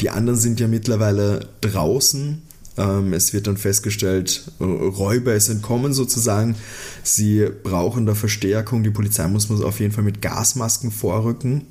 [0.00, 2.42] Die anderen sind ja mittlerweile draußen.
[2.78, 6.56] Ähm, es wird dann festgestellt, Räuber ist entkommen sozusagen.
[7.02, 8.82] Sie brauchen da Verstärkung.
[8.82, 11.66] Die Polizei muss auf jeden Fall mit Gasmasken vorrücken.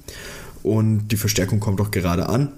[0.63, 2.51] Und die Verstärkung kommt auch gerade an.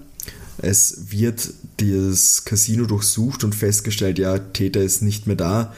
[0.58, 5.74] Es wird das Casino durchsucht und festgestellt, ja, Täter ist nicht mehr da.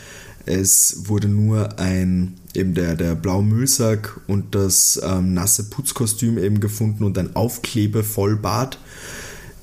[0.47, 6.61] Es wurde nur ein, eben der, der blaue Müllsack und das ähm, nasse Putzkostüm eben
[6.61, 8.79] gefunden und ein Aufklebevollbart.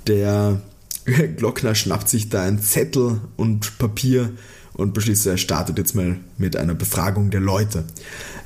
[0.07, 0.61] Der
[1.37, 4.31] Glockner schnappt sich da ein Zettel und Papier
[4.73, 7.83] und beschließt, er startet jetzt mal mit einer Befragung der Leute.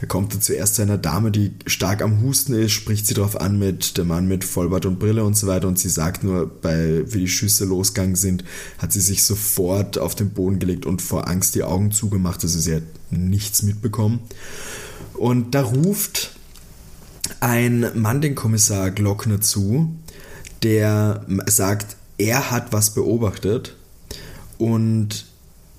[0.02, 3.40] Er kommt dann zuerst zu einer Dame, die stark am Husten ist, spricht sie darauf
[3.40, 6.48] an mit dem Mann mit Vollbart und Brille und so weiter und sie sagt nur,
[6.48, 8.44] bei, wie die Schüsse losgegangen sind,
[8.78, 12.60] hat sie sich sofort auf den Boden gelegt und vor Angst die Augen zugemacht, also
[12.60, 14.20] sie hat nichts mitbekommen.
[15.14, 16.36] Und da ruft
[17.40, 19.96] ein Mann den Kommissar Glockner zu,
[20.64, 23.76] der sagt, er hat was beobachtet
[24.58, 25.27] und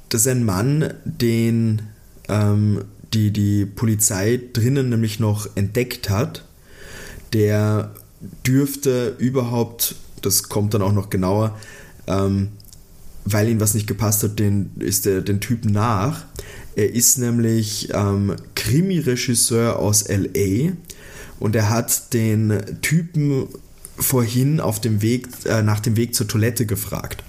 [0.08, 1.82] das ist ein Mann, den
[2.28, 6.44] ähm, die, die Polizei drinnen nämlich noch entdeckt hat.
[7.32, 7.94] Der
[8.46, 11.58] dürfte überhaupt, das kommt dann auch noch genauer,
[12.06, 12.48] ähm,
[13.24, 16.24] weil ihm was nicht gepasst hat, den, ist er den Typen nach.
[16.74, 20.72] Er ist nämlich ähm, Krimi-Regisseur aus LA
[21.38, 23.48] und er hat den Typen
[23.96, 27.22] vorhin auf dem Weg, äh, nach dem Weg zur Toilette gefragt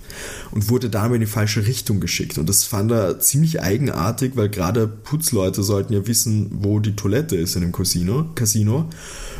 [0.52, 2.38] und wurde damit in die falsche Richtung geschickt.
[2.38, 7.36] Und das fand er ziemlich eigenartig, weil gerade Putzleute sollten ja wissen, wo die Toilette
[7.36, 8.90] ist in einem Casino, Casino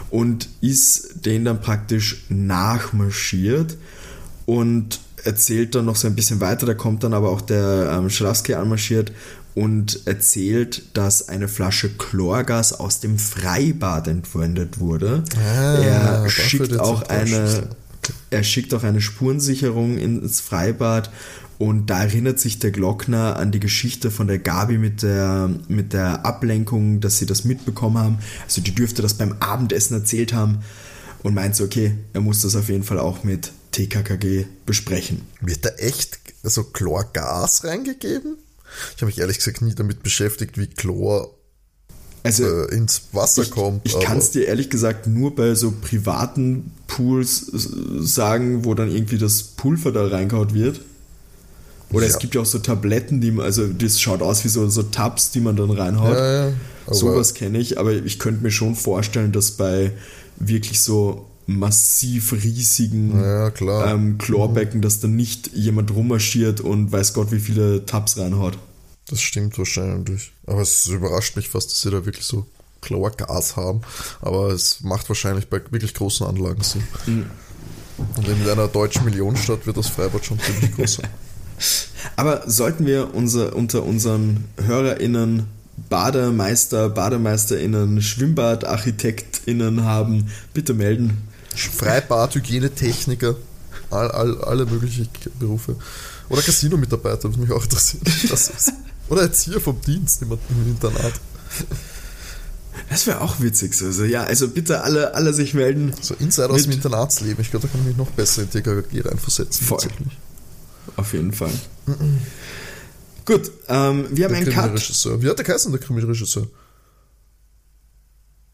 [0.10, 3.78] und ist den dann praktisch nachmarschiert
[4.46, 6.66] und erzählt dann noch so ein bisschen weiter.
[6.66, 9.12] Da kommt dann aber auch der ähm, Schlafsky anmarschiert
[9.56, 15.24] und erzählt, dass eine Flasche Chlorgas aus dem Freibad entwendet wurde.
[15.36, 17.70] Ah, er schickt auch eine,
[18.30, 21.12] er schickt auch eine Spurensicherung ins Freibad
[21.58, 25.92] und da erinnert sich der Glockner an die Geschichte von der Gabi mit der, mit
[25.92, 28.20] der Ablenkung, dass sie das mitbekommen haben.
[28.46, 30.60] Also die dürfte das beim Abendessen erzählt haben
[31.22, 35.24] und meint so, okay, er muss das auf jeden Fall auch mit TKKG besprechen.
[35.42, 38.38] Wird da echt so Chlorgas reingegeben?
[38.96, 41.36] Ich habe mich ehrlich gesagt nie damit beschäftigt, wie Chlor
[42.24, 43.82] also, äh, ins Wasser ich, kommt.
[43.84, 47.52] Ich kann es dir ehrlich gesagt nur bei so privaten Pools
[48.00, 50.82] sagen, wo dann irgendwie das Pulver da reingehaut wird.
[51.92, 52.12] Oder ja.
[52.12, 54.84] es gibt ja auch so Tabletten, die man, also das schaut aus wie so, so
[54.84, 56.16] Tabs, die man dann reinhaut.
[56.16, 56.54] Ja, ja.
[56.92, 59.92] Sowas kenne ich, aber ich könnte mir schon vorstellen, dass bei
[60.38, 63.52] wirklich so massiv riesigen ja,
[63.92, 68.58] ähm, Chlorbecken, dass da nicht jemand rummarschiert und weiß Gott, wie viele Tabs reinhaut.
[69.10, 70.32] Das stimmt wahrscheinlich.
[70.46, 72.46] Aber es überrascht mich fast, dass sie da wirklich so
[72.82, 73.82] Chlorgas haben.
[74.22, 76.84] Aber es macht wahrscheinlich bei wirklich großen Anlagen Sinn.
[77.06, 77.26] Mhm.
[78.16, 81.10] Und in einer deutschen Millionenstadt wird das Freibad schon ziemlich groß sein.
[82.16, 85.48] Aber sollten wir unser, unter unseren HörerInnen
[85.90, 91.18] Bademeister, BademeisterInnen, SchwimmbadarchitektInnen haben, bitte melden.
[91.56, 93.36] Freibad, Hygienetechniker,
[93.90, 95.76] all, all, alle möglichen Berufe.
[96.30, 98.04] Oder Casino-Mitarbeiter, was mich auch interessiert.
[99.10, 100.32] Oder Erzieher vom Dienst im
[100.68, 101.14] Internat.
[102.90, 103.74] Das wäre auch witzig.
[103.82, 105.94] Also, ja, also bitte alle, alle sich melden.
[106.02, 107.42] So Insider aus dem Internatsleben.
[107.42, 109.66] Ich glaube, da kann ich mich noch besser in TKG reinversetzen.
[109.66, 109.80] Voll.
[110.96, 111.52] Auf jeden Fall.
[111.86, 112.18] Mm -mm.
[113.26, 115.22] Gut, ähm, wir haben einen Cut.
[115.22, 116.48] Wie hat der geheißen, der Krimi-Regisseur?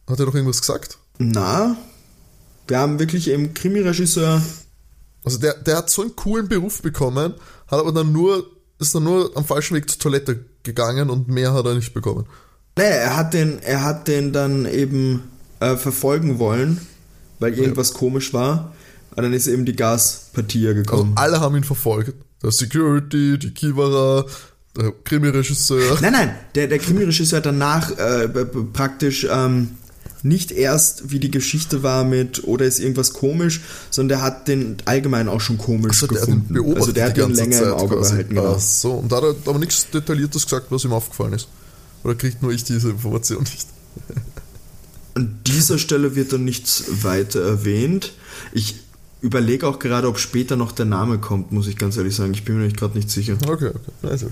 [0.07, 0.97] Hat er doch irgendwas gesagt?
[1.17, 1.77] Na,
[2.67, 4.41] wir haben wirklich eben Krimi-Regisseur.
[5.23, 7.35] Also der, der hat so einen coolen Beruf bekommen,
[7.67, 8.45] hat aber dann nur,
[8.79, 12.25] ist dann nur am falschen Weg zur Toilette gegangen und mehr hat er nicht bekommen.
[12.77, 15.23] Nee, er hat den, er hat den dann eben
[15.59, 16.81] äh, verfolgen wollen
[17.39, 17.97] weil irgendwas ja.
[17.97, 18.73] komisch war.
[19.15, 21.13] Und dann ist eben die Gaspartie gekommen.
[21.15, 22.13] Also alle haben ihn verfolgt.
[22.43, 24.25] Der Security, die Kivara,
[24.75, 25.97] der Krimi-Regisseur.
[26.01, 29.77] Nein, nein, der, der Krimi-Regisseur danach äh, praktisch ähm,
[30.25, 33.61] nicht erst, wie die Geschichte war mit oder ist irgendwas komisch,
[33.91, 36.53] sondern der hat den allgemein auch schon komisch also gefunden.
[36.53, 38.11] Der also der hat den länger Zeit im Auge quasi.
[38.11, 38.35] behalten.
[38.35, 38.55] Genau.
[38.55, 41.47] Ach so, und da hat er aber nichts Detailliertes gesagt, was ihm aufgefallen ist.
[42.03, 43.67] Oder kriegt nur ich diese Information nicht?
[45.13, 48.13] An dieser Stelle wird dann nichts weiter erwähnt.
[48.51, 48.75] Ich
[49.21, 52.33] überlege auch gerade, ob später noch der Name kommt, muss ich ganz ehrlich sagen.
[52.33, 53.37] Ich bin mir gerade nicht sicher.
[53.47, 53.91] Okay, okay.
[54.01, 54.25] Na, ist.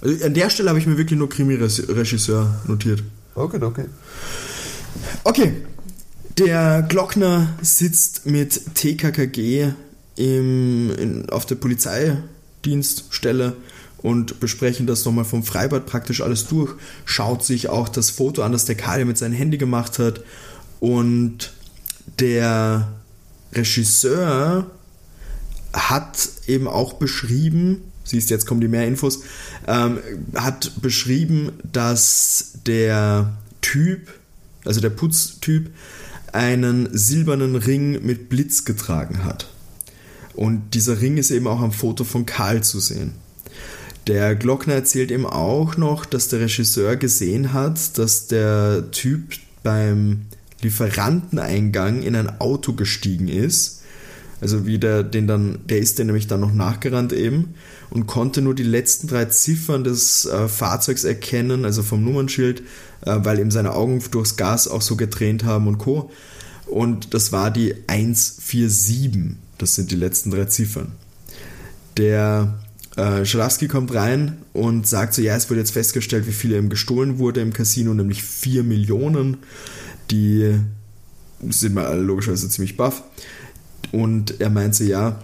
[0.00, 3.02] Also an der Stelle habe ich mir wirklich nur Krimi-Regisseur notiert.
[3.34, 3.86] Okay, okay.
[5.24, 5.52] Okay.
[6.38, 9.72] Der Glockner sitzt mit TKKG
[10.16, 13.56] im, in, auf der Polizeidienststelle
[13.98, 16.74] und besprechen das nochmal vom Freibad praktisch alles durch.
[17.06, 20.22] Schaut sich auch das Foto an, das der Kali mit seinem Handy gemacht hat.
[20.78, 21.52] Und
[22.20, 22.88] der
[23.52, 24.70] Regisseur
[25.72, 29.20] hat eben auch beschrieben, siehst jetzt kommen die mehr Infos,
[29.66, 29.98] ähm,
[30.34, 34.08] hat beschrieben, dass der Typ,
[34.66, 35.70] also der Putztyp,
[36.32, 39.48] einen silbernen Ring mit Blitz getragen hat.
[40.34, 43.12] Und dieser Ring ist eben auch am Foto von Karl zu sehen.
[44.06, 50.26] Der Glockner erzählt eben auch noch, dass der Regisseur gesehen hat, dass der Typ beim
[50.62, 53.82] Lieferanteneingang in ein Auto gestiegen ist.
[54.40, 57.54] Also wie der, den dann, der ist den nämlich dann noch nachgerannt eben
[57.90, 62.62] und konnte nur die letzten drei Ziffern des äh, Fahrzeugs erkennen, also vom Nummernschild,
[63.06, 66.10] äh, weil ihm seine Augen durchs Gas auch so getränt haben und Co.
[66.66, 69.36] Und das war die 147.
[69.58, 70.92] Das sind die letzten drei Ziffern.
[71.96, 72.58] Der
[72.96, 76.68] äh, Schalowski kommt rein und sagt so, ja, es wurde jetzt festgestellt, wie viel ihm
[76.68, 79.38] gestohlen wurde im Casino, nämlich 4 Millionen
[80.10, 80.58] die
[81.48, 83.02] sind mal logischerweise ziemlich baff.
[83.92, 85.18] Und er meinte, ja,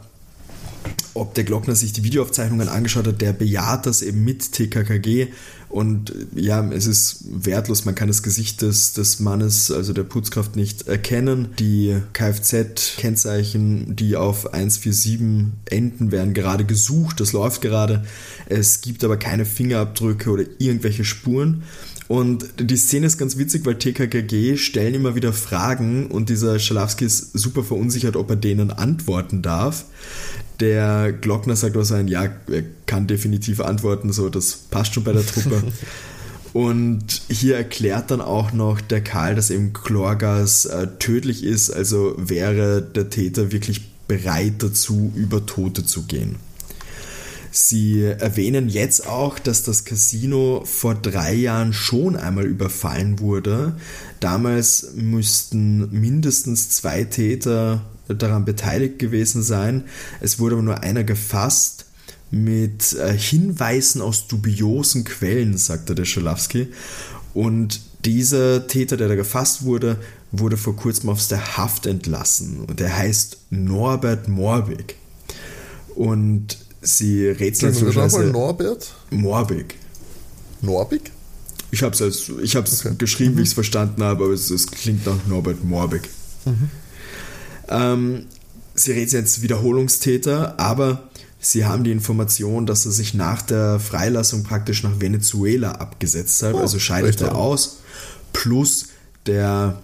[1.14, 5.29] ob der Glockner sich die Videoaufzeichnungen angeschaut hat, der bejaht das eben mit TKKG.
[5.73, 10.55] Und ja, es ist wertlos, man kann das Gesicht des, des Mannes, also der Putzkraft,
[10.55, 11.55] nicht erkennen.
[11.59, 18.05] Die Kfz-Kennzeichen, die auf 147 enden, werden gerade gesucht, das läuft gerade.
[18.51, 21.63] Es gibt aber keine Fingerabdrücke oder irgendwelche Spuren.
[22.07, 27.07] Und die Szene ist ganz witzig, weil TKKG stellen immer wieder Fragen und dieser Schalowski
[27.07, 29.87] ist super verunsichert, ob er denen antworten darf.
[30.61, 35.12] Der Glockner sagt auch sein, ja, er kann definitiv antworten, so, das passt schon bei
[35.12, 35.62] der Truppe.
[36.53, 42.15] Und hier erklärt dann auch noch der Karl, dass eben Chlorgas äh, tödlich ist, also
[42.19, 46.37] wäre der Täter wirklich bereit dazu, über Tote zu gehen.
[47.55, 53.75] Sie erwähnen jetzt auch, dass das Casino vor drei Jahren schon einmal überfallen wurde.
[54.21, 59.85] Damals müssten mindestens zwei Täter daran beteiligt gewesen sein.
[60.21, 61.87] Es wurde aber nur einer gefasst
[62.31, 66.69] mit äh, Hinweisen aus dubiosen Quellen, sagte der Schalowski.
[67.35, 69.99] Und dieser Täter, der da gefasst wurde,
[70.33, 72.61] wurde vor kurzem aus der Haft entlassen.
[72.61, 74.97] Und der heißt Norbert Morbig.
[75.95, 78.31] Und Sie rätseln zum Beispiel.
[78.31, 78.93] Norbert?
[79.11, 79.77] Morbig.
[80.61, 81.12] Norbig?
[81.71, 82.95] Ich habe es okay.
[82.99, 83.38] geschrieben, mhm.
[83.38, 86.03] wie ich es verstanden habe, aber es, es, klingt nach Norbert Morbig.
[86.45, 86.71] Mhm.
[87.68, 88.27] Ähm,
[88.75, 91.09] sie rätseln jetzt Wiederholungstäter, aber
[91.40, 96.55] sie haben die Information, dass er sich nach der Freilassung praktisch nach Venezuela abgesetzt hat,
[96.55, 97.79] oh, also scheidet er aus.
[98.33, 98.87] Plus
[99.27, 99.79] der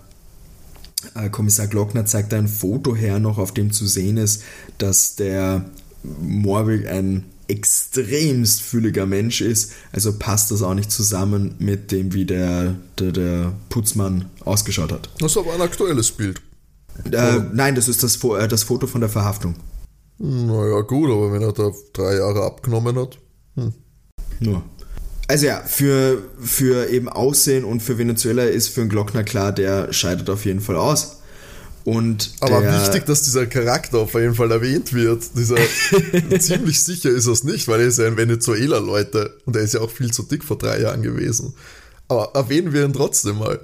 [1.14, 4.42] äh, Kommissar Glockner zeigt ein Foto her noch, auf dem zu sehen ist,
[4.78, 5.64] dass der
[6.02, 12.26] Morbig ein extremst fülliger Mensch ist, also passt das auch nicht zusammen mit dem, wie
[12.26, 15.08] der, der, der Putzmann ausgeschaut hat.
[15.18, 16.42] Das ist aber ein aktuelles Bild.
[17.10, 19.54] Äh, nein, das ist das, äh, das Foto von der Verhaftung.
[20.18, 23.18] Naja, gut, aber wenn er da drei Jahre abgenommen hat.
[23.54, 23.72] Hm.
[24.40, 24.62] Nur.
[25.28, 29.92] Also ja, für, für eben Aussehen und für Venezuela ist für einen Glockner klar, der
[29.92, 31.18] scheidet auf jeden Fall aus.
[31.84, 35.22] Und Aber wichtig, dass dieser Charakter auf jeden Fall erwähnt wird.
[35.36, 35.56] Dieser,
[36.38, 39.38] ziemlich sicher ist es nicht, weil er ist ja ein Venezuela, Leute.
[39.46, 41.54] Und er ist ja auch viel zu dick vor drei Jahren gewesen.
[42.08, 43.60] Aber erwähnen wir ihn trotzdem mal.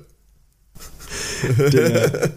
[1.72, 2.30] Der,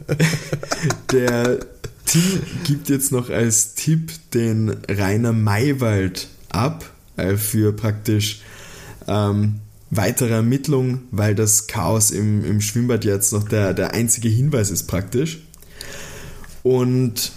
[1.12, 1.60] der
[2.06, 8.42] Tim gibt jetzt noch als Tipp den Rainer Maywald ab äh, für praktisch
[9.08, 14.70] ähm, weitere Ermittlungen, weil das Chaos im, im Schwimmbad jetzt noch der, der einzige Hinweis
[14.70, 15.40] ist praktisch.
[16.64, 17.32] Und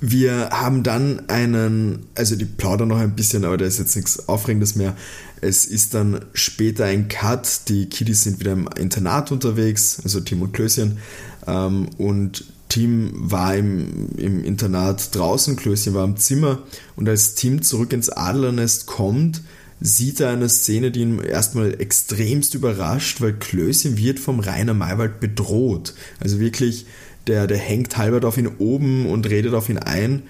[0.00, 4.28] wir haben dann einen, also die plaudern noch ein bisschen, aber da ist jetzt nichts
[4.28, 4.96] Aufregendes mehr.
[5.40, 10.42] Es ist dann später ein Cut, die Kiddies sind wieder im Internat unterwegs, also Tim
[10.42, 10.98] und Klößchen.
[11.46, 16.62] Ähm, und Tim war im, im Internat draußen, Klößchen war im Zimmer
[16.96, 19.42] und als Tim zurück ins Adlernest kommt,
[19.80, 25.20] sieht er eine Szene, die ihn erstmal extremst überrascht, weil Klößchen wird vom Rainer Maywald
[25.20, 25.94] bedroht.
[26.20, 26.86] Also wirklich,
[27.26, 30.22] der, der hängt halbert auf ihn oben und redet auf ihn ein.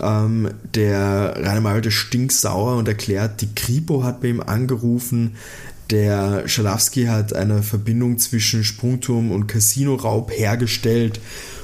[0.00, 5.36] Ähm, der Rainer ist stinksauer und erklärt, die Kripo hat bei ihm angerufen,
[5.90, 11.20] der Schalowski hat eine Verbindung zwischen Sprungturm und Casino-Raub hergestellt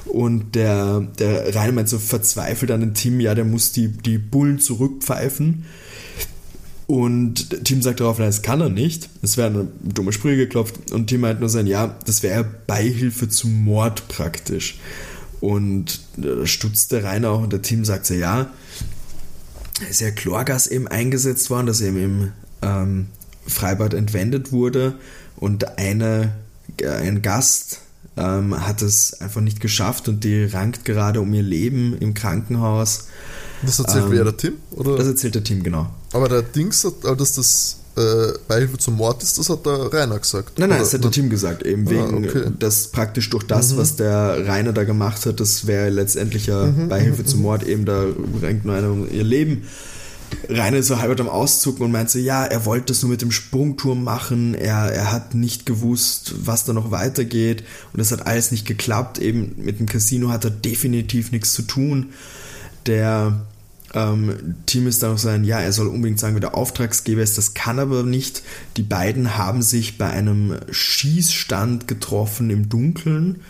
[0.07, 4.19] und der, der Rainer meint so verzweifelt an den Tim, ja, der muss die, die
[4.19, 5.65] Bullen zurückpfeifen.
[6.87, 9.09] Und Tim sagt darauf, nein, das kann er nicht.
[9.23, 10.91] Es wäre eine dumme Sprüche geklopft.
[10.91, 14.79] Und Tim meint nur sein, ja, das wäre Beihilfe zum Mord praktisch.
[15.43, 18.47] Und da stutzt der Rainer auch und der Tim sagt so, ja,
[19.91, 22.33] ist ja Chlorgas eben eingesetzt worden, dass eben im
[22.63, 23.07] ähm,
[23.45, 24.95] Freibad entwendet wurde
[25.35, 26.33] und eine,
[26.81, 27.81] äh, ein Gast
[28.17, 33.09] ähm, hat es einfach nicht geschafft und die rankt gerade um ihr Leben im Krankenhaus.
[33.63, 34.55] Das erzählt ähm, wer, der Tim?
[34.71, 34.97] Oder?
[34.97, 35.93] Das erzählt der Tim, genau.
[36.13, 40.19] Aber der Dings, äh, dass das äh, Beihilfe zum Mord ist, das hat der Rainer
[40.19, 40.59] gesagt.
[40.59, 40.85] Nein, nein, oder?
[40.85, 42.51] das hat der Tim gesagt, eben ah, wegen, okay.
[42.59, 43.77] dass praktisch durch das, mhm.
[43.79, 47.45] was der Rainer da gemacht hat, das wäre letztendlich ja mhm, Beihilfe mhm, zum mhm.
[47.45, 48.07] Mord, eben da
[48.41, 49.65] renkt nur einer um ihr Leben.
[50.49, 53.31] Rainer so halb am Auszucken und meint so, ja, er wollte das nur mit dem
[53.31, 57.63] Sprungturm machen, er, er hat nicht gewusst, was da noch weitergeht
[57.93, 61.63] und das hat alles nicht geklappt, eben mit dem Casino hat er definitiv nichts zu
[61.63, 62.15] tun.
[62.87, 63.43] Der
[63.95, 67.39] ähm, Team ist dann auch sein, ja, er soll unbedingt sagen, wer der Auftragsgeber ist,
[67.39, 68.43] das kann aber nicht.
[68.77, 73.41] Die beiden haben sich bei einem Schießstand getroffen im Dunkeln.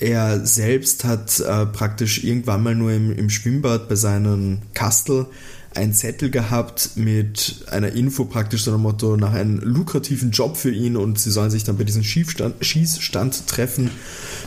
[0.00, 5.26] Er selbst hat äh, praktisch irgendwann mal nur im, im Schwimmbad bei seinem Kastel
[5.74, 10.70] einen Zettel gehabt mit einer Info praktisch so einem Motto nach einem lukrativen Job für
[10.70, 13.90] ihn und sie sollen sich dann bei diesem Schießstand, Schießstand treffen.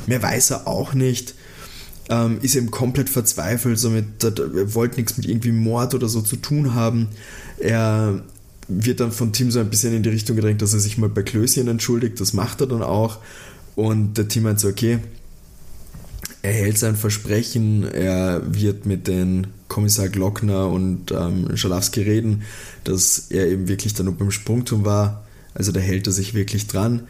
[0.07, 1.35] Mehr weiß er auch nicht.
[2.11, 6.35] Ähm, ist eben komplett verzweifelt, somit er wollte nichts mit irgendwie Mord oder so zu
[6.35, 7.07] tun haben.
[7.57, 8.21] Er
[8.67, 11.07] wird dann von Tim so ein bisschen in die Richtung gedrängt, dass er sich mal
[11.07, 12.19] bei Klößchen entschuldigt.
[12.19, 13.19] Das macht er dann auch.
[13.75, 14.99] Und der Tim meint so, okay,
[16.41, 22.41] er hält sein Versprechen, er wird mit den Kommissar Glockner und ähm, Schalowski reden,
[22.83, 25.23] dass er eben wirklich dann nur beim Sprungturm war.
[25.53, 27.03] Also da hält er sich wirklich dran.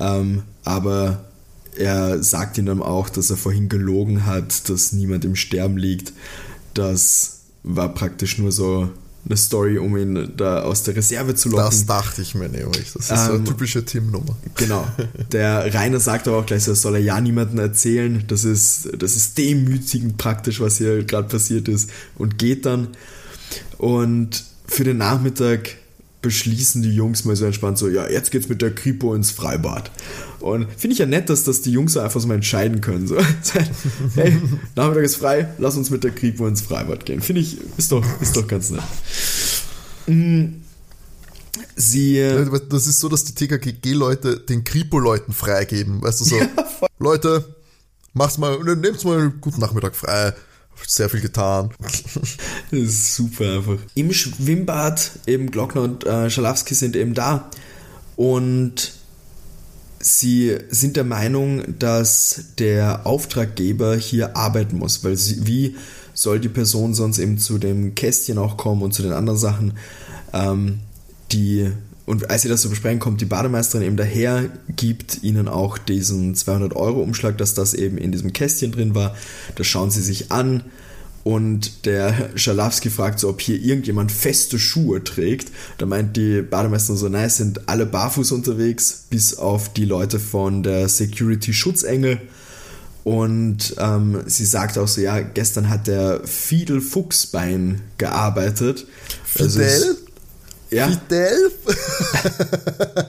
[0.00, 1.24] Ähm, aber
[1.78, 6.12] er sagt ihnen dann auch, dass er vorhin gelogen hat, dass niemand im Sterben liegt.
[6.74, 8.90] Das war praktisch nur so
[9.24, 11.66] eine Story, um ihn da aus der Reserve zu locken.
[11.66, 12.92] Das dachte ich mir nämlich.
[12.92, 14.36] Das ist ähm, so eine ähm, typische Teamnummer.
[14.56, 14.86] Genau.
[15.32, 18.24] Der Rainer sagt aber auch gleich, das soll er ja niemandem erzählen.
[18.26, 21.90] Das ist, das ist demütigend praktisch, was hier gerade passiert ist.
[22.16, 22.88] Und geht dann.
[23.76, 25.76] Und für den Nachmittag
[26.20, 29.90] beschließen die Jungs mal so entspannt so, ja, jetzt geht's mit der Kripo ins Freibad.
[30.40, 33.06] Und finde ich ja nett, dass das die Jungs einfach so mal entscheiden können.
[33.06, 33.16] So,
[34.14, 34.40] hey,
[34.74, 37.20] Nachmittag ist frei, lass uns mit der Kripo ins Freibad gehen.
[37.20, 38.82] Finde ich, ist doch, ist doch ganz nett.
[40.06, 40.62] Mm,
[41.76, 42.20] sie.
[42.68, 46.02] Das ist so, dass die TKKG-Leute den Kripo-Leuten freigeben.
[46.02, 46.48] Weißt du so, ja,
[46.98, 47.54] Leute,
[48.12, 50.34] macht's mal, nehmt's mal einen guten Nachmittag frei
[50.86, 51.70] sehr viel getan.
[52.70, 53.78] Das ist super einfach.
[53.94, 57.48] Im Schwimmbad, eben Glockner und äh, Schalowski sind eben da
[58.16, 58.92] und
[60.00, 65.76] sie sind der Meinung, dass der Auftraggeber hier arbeiten muss, weil sie, wie
[66.14, 69.74] soll die Person sonst eben zu dem Kästchen auch kommen und zu den anderen Sachen,
[70.32, 70.80] ähm,
[71.32, 71.70] die
[72.08, 76.34] und als sie das zu besprechen, kommt die Bademeisterin eben daher, gibt ihnen auch diesen
[76.34, 79.14] 200-Euro-Umschlag, dass das eben in diesem Kästchen drin war.
[79.56, 80.62] Das schauen sie sich an.
[81.22, 85.52] Und der Schalowski fragt so, ob hier irgendjemand feste Schuhe trägt.
[85.76, 90.62] Da meint die Bademeisterin so, nein, sind alle barfuß unterwegs, bis auf die Leute von
[90.62, 92.22] der Security Schutzengel.
[93.04, 98.86] Und ähm, sie sagt auch so, ja, gestern hat der Fiedel Fuchsbein gearbeitet.
[99.26, 99.62] Fidel?
[99.62, 100.07] Also
[100.70, 100.88] ja.
[100.88, 101.52] Fidel?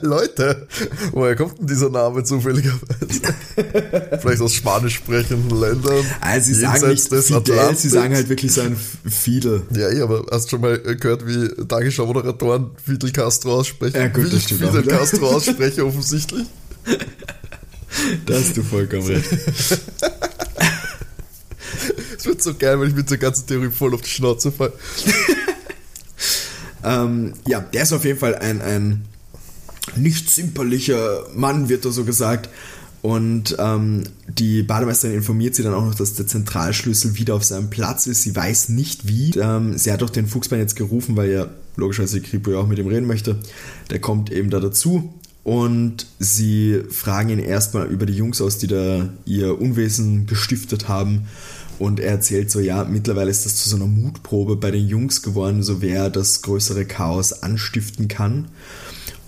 [0.02, 0.66] Leute,
[1.12, 3.34] woher kommt denn dieser Name zufälligerweise?
[4.20, 6.04] Vielleicht aus spanisch sprechenden Ländern.
[6.20, 9.62] Also sie sagen nicht Fidel, sie sagen halt wirklich so ein Fidel.
[9.74, 13.96] Ja, ja, aber hast du schon mal gehört, wie Tagesschau-Moderatoren Fidel Castro aussprechen?
[13.96, 16.46] Ja, gut, wie ich Fidel Castro ausspreche, offensichtlich.
[18.26, 19.28] Da hast du vollkommen recht.
[22.16, 24.74] Es wird so geil, wenn ich mit der ganzen Theorie voll auf die Schnauze falle.
[26.84, 29.04] Ähm, ja, der ist auf jeden Fall ein, ein
[29.96, 32.48] nicht zimperlicher Mann, wird da so gesagt.
[33.02, 37.70] Und ähm, die Bademeisterin informiert sie dann auch noch, dass der Zentralschlüssel wieder auf seinem
[37.70, 38.22] Platz ist.
[38.22, 39.30] Sie weiß nicht wie.
[39.38, 42.78] Ähm, sie hat doch den Fuchsbein jetzt gerufen, weil ja logischerweise Kripo ja auch mit
[42.78, 43.36] ihm reden möchte.
[43.90, 45.14] Der kommt eben da dazu.
[45.42, 51.26] Und sie fragen ihn erstmal über die Jungs aus, die da ihr Unwesen gestiftet haben.
[51.80, 55.22] Und er erzählt so, ja, mittlerweile ist das zu so einer Mutprobe bei den Jungs
[55.22, 58.48] geworden, so wer das größere Chaos anstiften kann.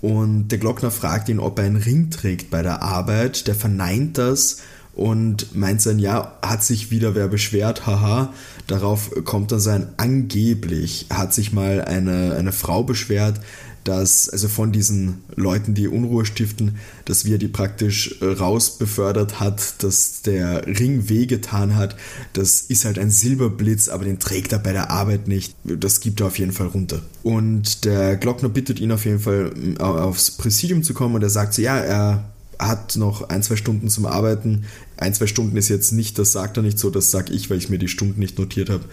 [0.02, 3.46] Und der Glockner fragt ihn, ob er einen Ring trägt bei der Arbeit.
[3.46, 4.58] Der verneint das
[4.94, 8.34] und meint dann, ja, hat sich wieder wer beschwert, haha.
[8.66, 13.40] Darauf kommt dann sein angeblich, hat sich mal eine, eine Frau beschwert,
[13.84, 19.82] dass, also von diesen Leuten, die Unruhe stiften, dass wir die praktisch äh, rausbefördert hat,
[19.82, 21.96] dass der Ring wehgetan hat.
[22.32, 25.54] Das ist halt ein Silberblitz, aber den trägt er bei der Arbeit nicht.
[25.64, 27.02] Das gibt er auf jeden Fall runter.
[27.22, 31.54] Und der Glockner bittet ihn auf jeden Fall aufs Präsidium zu kommen und er sagt
[31.54, 34.64] so, ja, er hat noch ein, zwei Stunden zum Arbeiten.
[34.96, 37.58] Ein, zwei Stunden ist jetzt nicht, das sagt er nicht so, das sage ich, weil
[37.58, 38.84] ich mir die Stunden nicht notiert habe.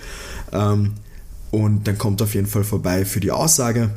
[0.52, 0.94] Ähm,
[1.52, 3.92] und dann kommt er auf jeden Fall vorbei für die Aussage.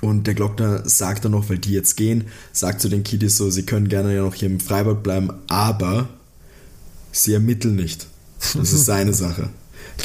[0.00, 3.50] Und der Glockner sagt dann noch, weil die jetzt gehen, sagt zu den Kiddies so,
[3.50, 6.08] sie können gerne ja noch hier im Freibad bleiben, aber
[7.10, 8.06] sie ermitteln nicht.
[8.54, 9.50] Das ist seine Sache.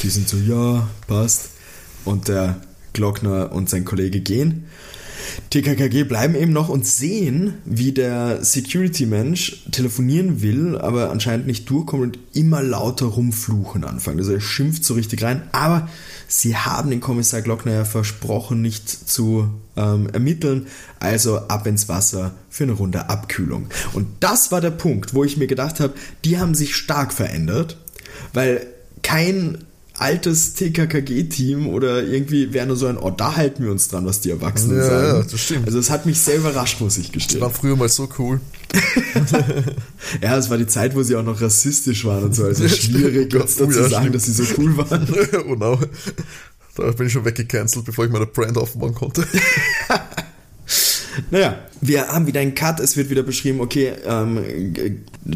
[0.01, 1.49] Die sind so, ja, passt.
[2.05, 2.61] Und der
[2.93, 4.65] Glockner und sein Kollege gehen.
[5.49, 12.03] TKKG bleiben eben noch und sehen, wie der Security-Mensch telefonieren will, aber anscheinend nicht durchkommt
[12.03, 14.19] und immer lauter rumfluchen anfangen.
[14.19, 15.87] Also er schimpft so richtig rein, aber
[16.27, 20.67] sie haben den Kommissar Glockner ja versprochen, nicht zu ähm, ermitteln,
[20.99, 23.67] also ab ins Wasser für eine Runde Abkühlung.
[23.93, 25.93] Und das war der Punkt, wo ich mir gedacht habe,
[26.25, 27.77] die haben sich stark verändert,
[28.33, 28.65] weil
[29.01, 29.65] kein
[29.97, 34.21] altes TKKG-Team oder irgendwie wäre nur so ein, oh, da halten wir uns dran, was
[34.21, 35.07] die Erwachsenen Ja, sagen.
[35.19, 35.65] ja, das stimmt.
[35.67, 37.41] Also es hat mich sehr überrascht, muss ich Das gestehen.
[37.41, 38.39] war früher mal so cool.
[40.21, 43.33] Ja, es war die Zeit, wo sie auch noch rassistisch waren und so, also schwierig
[43.33, 45.07] jetzt Oh, dazu ja, sagen, dass sie so cool waren.
[45.47, 45.79] oh no.
[46.75, 49.25] Da bin ich schon weggecancelt, bevor ich meine Brand aufbauen konnte.
[51.33, 54.45] Naja, wir haben wieder einen Cut, es wird wieder beschrieben, okay, ähm,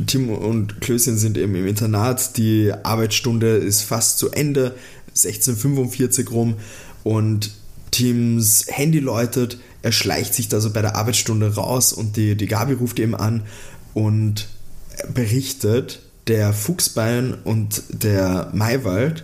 [0.05, 4.75] Tim und Klößchen sind eben im Internat, die Arbeitsstunde ist fast zu Ende,
[5.15, 6.57] 16.45 rum
[7.03, 7.49] und
[7.89, 12.45] Tims Handy läutet, er schleicht sich da so bei der Arbeitsstunde raus und die, die
[12.45, 13.41] Gabi ruft ihm an
[13.95, 14.49] und
[15.11, 19.23] berichtet, der Fuchsbein und der Maywald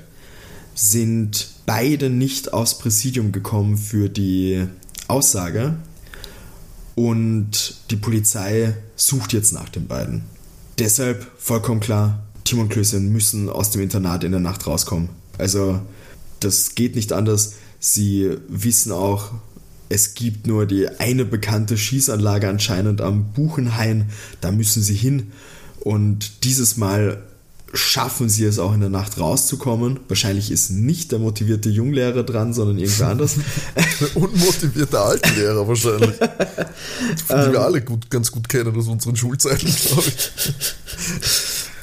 [0.73, 4.65] sind beide nicht aufs Präsidium gekommen für die
[5.07, 5.75] Aussage
[6.95, 10.23] und die Polizei sucht jetzt nach den beiden.
[10.79, 15.09] Deshalb vollkommen klar, Tim und Klößchen müssen aus dem Internat in der Nacht rauskommen.
[15.37, 15.79] Also
[16.39, 17.53] das geht nicht anders.
[17.79, 19.31] Sie wissen auch,
[19.89, 24.09] es gibt nur die eine bekannte Schießanlage anscheinend am Buchenhain.
[24.41, 25.31] Da müssen sie hin.
[25.79, 27.21] Und dieses Mal
[27.73, 29.99] schaffen sie es auch in der Nacht rauszukommen.
[30.07, 33.35] Wahrscheinlich ist nicht der motivierte Junglehrer dran, sondern irgendwer anders.
[33.99, 36.11] Der unmotivierte Altenlehrer wahrscheinlich.
[36.19, 40.03] Die wir alle gut, ganz gut kennen aus unseren Schulzeiten, glaube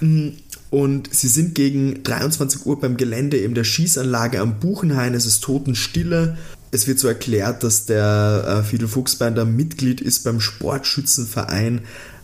[0.00, 0.44] ich.
[0.70, 5.14] Und sie sind gegen 23 Uhr beim Gelände eben der Schießanlage am Buchenhain.
[5.14, 6.38] Es ist Totenstille.
[6.70, 11.80] Es wird so erklärt, dass der äh, Fidel Fuchsbein da Mitglied ist beim Sportschützenverein.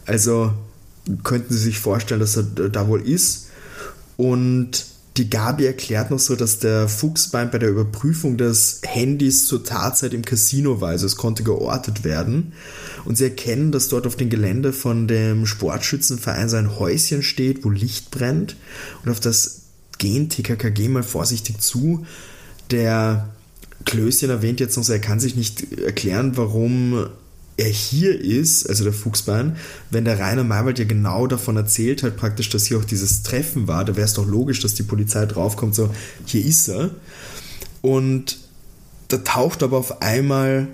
[0.06, 0.52] Also
[1.24, 3.45] könnten Sie sich vorstellen, dass er da wohl ist.
[4.16, 4.86] Und
[5.16, 10.12] die Gabi erklärt noch so, dass der Fuchsbein bei der Überprüfung des Handys zur Tatzeit
[10.12, 10.90] im Casino war.
[10.90, 12.52] Also es konnte geortet werden.
[13.04, 17.64] Und sie erkennen, dass dort auf dem Gelände von dem Sportschützenverein so ein Häuschen steht,
[17.64, 18.56] wo Licht brennt.
[19.04, 19.62] Und auf das
[19.98, 22.04] gehen TKKG mal vorsichtig zu.
[22.70, 23.30] Der
[23.84, 27.06] Klößchen erwähnt jetzt noch er kann sich nicht erklären, warum
[27.57, 29.57] er hier ist, also der Fuchsbein,
[29.90, 33.66] wenn der Rainer Maywald ja genau davon erzählt hat, praktisch, dass hier auch dieses Treffen
[33.66, 35.90] war, da wäre es doch logisch, dass die Polizei draufkommt, so,
[36.26, 36.90] hier ist er.
[37.80, 38.38] Und
[39.09, 40.68] da taucht aber auf einmal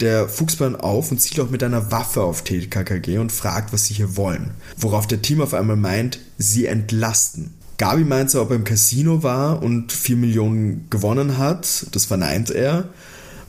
[0.00, 3.94] der Fuchsbein auf und zielt auch mit einer Waffe auf TKKG und fragt, was sie
[3.94, 4.50] hier wollen.
[4.76, 7.54] Worauf der Team auf einmal meint, sie entlasten.
[7.78, 11.86] Gabi meint so, ob er im Casino war und 4 Millionen gewonnen hat.
[11.92, 12.88] Das verneint er.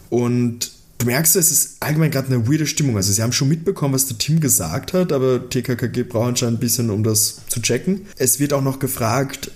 [0.09, 2.98] Und du merkst, es ist allgemein gerade eine weirde Stimmung.
[2.98, 6.60] Also sie haben schon mitbekommen, was der Team gesagt hat, aber TKKG braucht anscheinend ein
[6.60, 8.08] bisschen, um das zu checken.
[8.18, 9.52] Es wird auch noch gefragt,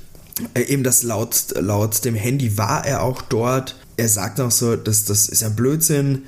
[0.54, 3.78] äh, eben das laut, laut dem Handy war er auch dort.
[3.98, 6.24] Er sagt auch so, dass das ist ein Blödsinn.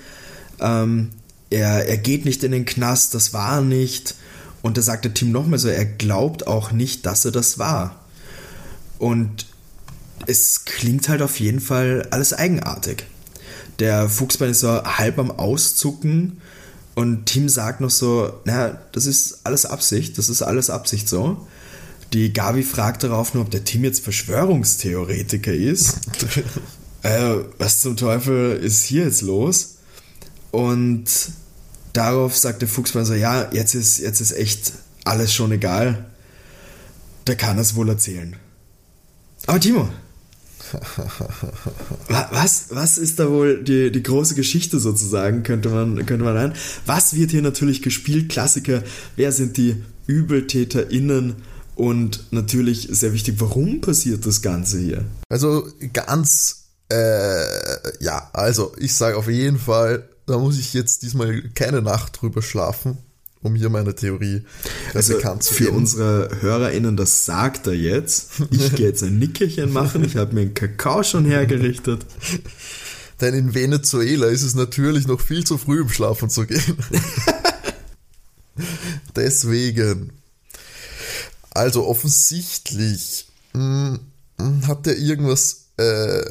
[0.59, 1.09] Ähm,
[1.49, 4.15] er, er geht nicht in den Knast, das war er nicht.
[4.61, 7.99] Und da sagt der Team nochmal so, er glaubt auch nicht, dass er das war.
[8.97, 9.45] Und
[10.25, 13.05] es klingt halt auf jeden Fall alles eigenartig.
[13.79, 16.41] Der Fuchsbein ist so halb am Auszucken
[16.95, 21.47] und Tim sagt noch so, na, das ist alles Absicht, das ist alles Absicht so.
[22.13, 25.97] Die Gabi fragt darauf nur, ob der Tim jetzt Verschwörungstheoretiker ist.
[27.01, 29.77] äh, was zum Teufel ist hier jetzt los?
[30.51, 31.05] Und
[31.93, 36.05] darauf sagt der Fuchsmann so, ja, jetzt ist, jetzt ist echt alles schon egal.
[37.25, 38.35] Der kann es wohl erzählen.
[39.47, 39.89] Aber Timo,
[42.09, 46.53] was, was ist da wohl die, die große Geschichte sozusagen, könnte man, könnte man rein.
[46.85, 48.29] Was wird hier natürlich gespielt?
[48.29, 48.83] Klassiker.
[49.15, 51.35] Wer sind die ÜbeltäterInnen?
[51.75, 55.05] Und natürlich sehr wichtig, warum passiert das Ganze hier?
[55.29, 57.43] Also ganz, äh,
[57.99, 62.43] ja, also ich sage auf jeden Fall, da muss ich jetzt diesmal keine Nacht drüber
[62.43, 62.99] schlafen
[63.43, 64.43] um hier meine Theorie
[64.93, 65.77] also bekannt zu Für geben.
[65.77, 68.31] unsere HörerInnen, das sagt er jetzt.
[68.49, 70.03] Ich gehe jetzt ein Nickerchen machen.
[70.03, 72.05] Ich habe mir einen Kakao schon hergerichtet.
[73.21, 76.77] Denn in Venezuela ist es natürlich noch viel zu früh, um schlafen zu gehen.
[79.15, 80.13] Deswegen.
[81.51, 83.99] Also offensichtlich mh,
[84.39, 85.67] hm, hat er irgendwas.
[85.77, 86.23] Äh,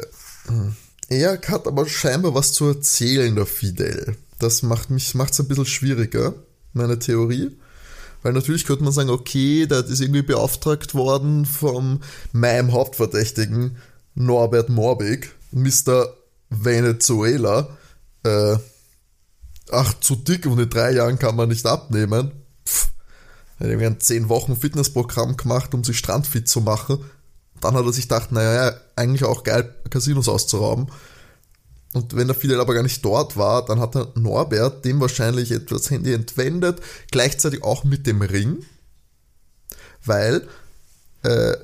[0.46, 0.74] hm,
[1.08, 4.16] er hat aber scheinbar was zu erzählen, der Fidel.
[4.38, 6.34] Das macht mich macht's ein bisschen schwieriger
[6.72, 7.56] meine Theorie.
[8.22, 12.00] Weil natürlich könnte man sagen, okay, der ist irgendwie beauftragt worden vom
[12.32, 13.76] meinem Hauptverdächtigen
[14.14, 16.14] Norbert Morbig, Mr.
[16.48, 17.76] Venezuela.
[18.24, 18.56] Äh,
[19.70, 22.32] ach, zu dick und in drei Jahren kann man nicht abnehmen.
[23.58, 27.04] Er hat ein zehn Wochen Fitnessprogramm gemacht, um sich strandfit zu machen.
[27.60, 30.88] Dann hat er sich gedacht, naja, eigentlich auch geil, Casinos auszurauben.
[31.92, 35.52] Und wenn der Fidel aber gar nicht dort war, dann hat der Norbert dem wahrscheinlich
[35.52, 36.80] etwas Handy entwendet,
[37.10, 38.64] gleichzeitig auch mit dem Ring,
[40.04, 40.48] weil,
[41.22, 41.54] äh,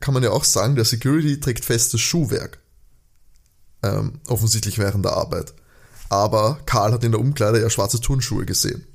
[0.00, 2.58] kann man ja auch sagen, der Security trägt festes Schuhwerk.
[3.82, 5.54] Ähm, offensichtlich während der Arbeit.
[6.08, 8.86] Aber Karl hat in der Umkleide ja schwarze Turnschuhe gesehen.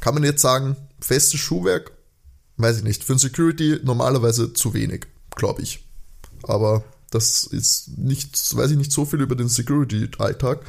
[0.00, 1.92] Kann man jetzt sagen, festes Schuhwerk?
[2.56, 3.04] Weiß ich nicht.
[3.04, 5.84] Für ein Security normalerweise zu wenig, glaube ich.
[6.42, 10.60] Aber das ist nicht, weiß ich nicht so viel über den Security-Alltag,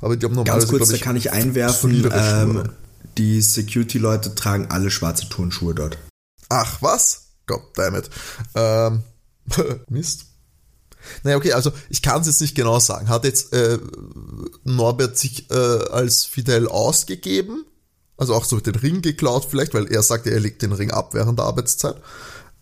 [0.00, 0.66] aber die haben normalerweise.
[0.66, 2.70] Ganz kurz, ich, da kann ich einwerfen, ähm,
[3.18, 5.98] die Security-Leute tragen alle schwarze Turnschuhe dort.
[6.48, 7.32] Ach, was?
[7.46, 8.10] Goddammit.
[8.54, 9.02] Ähm,
[9.88, 10.26] Mist.
[11.22, 13.08] Naja, okay, also ich kann es jetzt nicht genau sagen.
[13.08, 13.78] Hat jetzt äh,
[14.64, 17.64] Norbert sich äh, als Fidel ausgegeben?
[18.16, 21.14] Also auch so den Ring geklaut vielleicht, weil er sagte, er legt den Ring ab
[21.14, 21.96] während der Arbeitszeit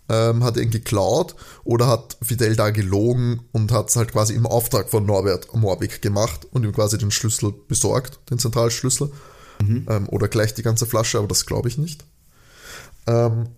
[0.08, 1.34] ähm, hat ihn geklaut
[1.64, 6.02] oder hat Fidel da gelogen und hat es halt quasi im Auftrag von Norbert Morbig
[6.02, 9.10] gemacht und ihm quasi den Schlüssel besorgt, den Zentralschlüssel.
[9.62, 9.86] Mhm.
[9.88, 12.04] Ähm, oder gleich die ganze Flasche, aber das glaube ich nicht.
[13.06, 13.48] Ähm,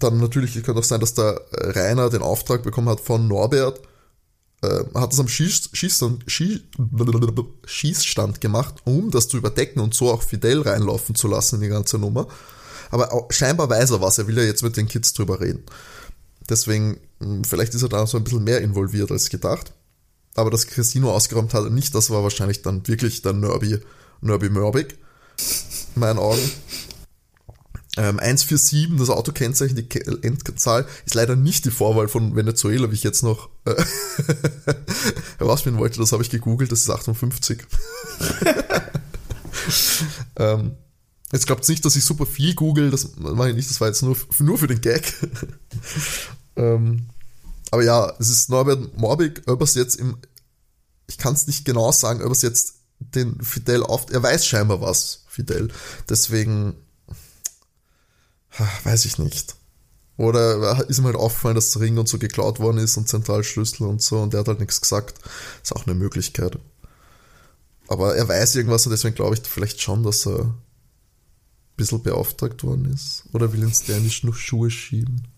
[0.00, 3.80] dann natürlich könnte auch sein, dass der Rainer den Auftrag bekommen hat von Norbert,
[4.62, 6.62] äh, hat es am Schieß, Schießstand, Schieß,
[7.66, 11.68] Schießstand gemacht, um das zu überdecken und so auch Fidel reinlaufen zu lassen in die
[11.68, 12.26] ganze Nummer.
[13.02, 15.64] Aber scheinbar weiß er was, er will ja jetzt mit den Kids drüber reden.
[16.48, 19.72] Deswegen, hm, vielleicht ist er da so ein bisschen mehr involviert als gedacht.
[20.34, 23.80] Aber das Casino ausgeräumt hat er nicht, das war wahrscheinlich dann wirklich der Nerby,
[24.20, 24.98] Nerby Mörbig.
[25.94, 26.50] In meinen Augen.
[27.98, 29.88] Ähm, 147, das Autokennzeichen, die
[30.22, 33.74] Endzahl, ist leider nicht die Vorwahl von Venezuela, wie ich jetzt noch äh,
[35.38, 35.98] herausfinden wollte.
[35.98, 37.56] Das habe ich gegoogelt, das ist 58.
[40.36, 40.76] ähm,
[41.32, 44.02] Jetzt glaubt nicht, dass ich super viel google, das mache ich nicht, das war jetzt
[44.02, 45.12] nur, nur für den Gag.
[46.56, 47.06] ähm,
[47.70, 50.16] aber ja, es ist Norbert Morbig, ob es jetzt im,
[51.08, 54.80] ich kann es nicht genau sagen, ob es jetzt den Fidel auf, er weiß scheinbar
[54.80, 55.68] was, Fidel.
[56.08, 56.74] Deswegen,
[58.84, 59.56] weiß ich nicht.
[60.16, 63.86] Oder ist ihm halt aufgefallen, dass der Ring und so geklaut worden ist und Zentralschlüssel
[63.86, 65.18] und so und der hat halt nichts gesagt.
[65.62, 66.58] Ist auch eine Möglichkeit.
[67.88, 70.54] Aber er weiß irgendwas und deswegen glaube ich vielleicht schon, dass er
[71.76, 73.24] bisschen beauftragt worden ist?
[73.32, 75.28] Oder will uns der nicht noch Schuhe schieben?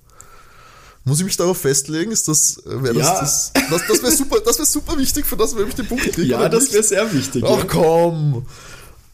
[1.05, 2.13] Muss ich mich darauf festlegen?
[2.13, 3.21] Ist das, äh, wäre das, ja.
[3.21, 6.05] das, das, das wäre super, das wäre super wichtig für das, wenn ich den Punkt
[6.05, 6.23] kriege.
[6.25, 7.45] Ja, das wäre sehr wichtig.
[7.47, 7.65] Ach ja.
[7.65, 8.47] komm.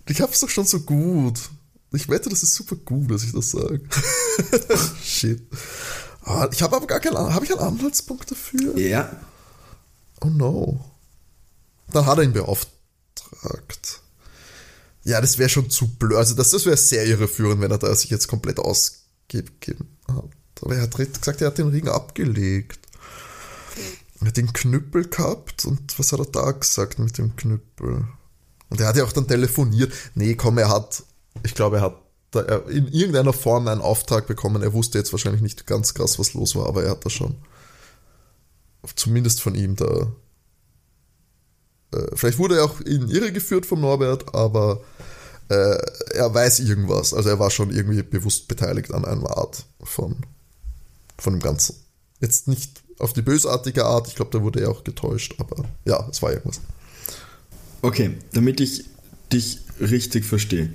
[0.08, 1.38] Ich hab's doch schon so gut.
[1.92, 3.80] Ich wette, das ist super gut, dass ich das sage.
[5.04, 5.42] Shit.
[6.22, 8.76] Ah, ich habe aber gar keinen, habe ich einen Anhaltspunkt dafür?
[8.76, 9.10] Ja.
[10.20, 10.84] Oh no.
[11.92, 14.00] Dann hat er ihn beauftragt.
[15.04, 16.16] Ja, das wäre schon zu blöd.
[16.16, 20.30] Also das, das wäre sehr irreführend, wenn er da sich jetzt komplett ausgegeben hat.
[20.62, 22.80] Aber er hat gesagt, er hat den Ring abgelegt.
[24.20, 28.06] Er hat den Knüppel gehabt und was hat er da gesagt mit dem Knüppel?
[28.70, 29.92] Und er hat ja auch dann telefoniert.
[30.14, 31.02] Nee, komm, er hat,
[31.42, 32.00] ich glaube, er hat
[32.30, 34.62] da in irgendeiner Form einen Auftrag bekommen.
[34.62, 37.36] Er wusste jetzt wahrscheinlich nicht ganz krass, was los war, aber er hat da schon
[38.96, 40.12] zumindest von ihm da
[41.94, 44.80] äh, vielleicht wurde er auch in Irre geführt vom Norbert, aber
[45.48, 45.76] äh,
[46.14, 47.14] er weiß irgendwas.
[47.14, 50.16] Also er war schon irgendwie bewusst beteiligt an einer Art von,
[51.18, 51.76] von dem Ganzen.
[52.20, 56.06] Jetzt nicht auf die bösartige Art, ich glaube, da wurde er auch getäuscht, aber ja,
[56.10, 56.60] es war irgendwas.
[57.82, 58.84] Okay, damit ich
[59.32, 60.72] dich richtig verstehe.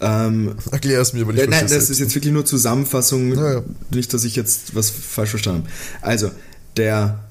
[0.00, 3.34] Ähm, Erklär es mir, aber ich ja, nein, das es ist jetzt wirklich nur Zusammenfassung,
[3.34, 3.62] Ja, ja.
[3.90, 6.06] nicht, dass ich jetzt was falsch verstanden habe.
[6.06, 6.30] Also,
[6.76, 7.24] der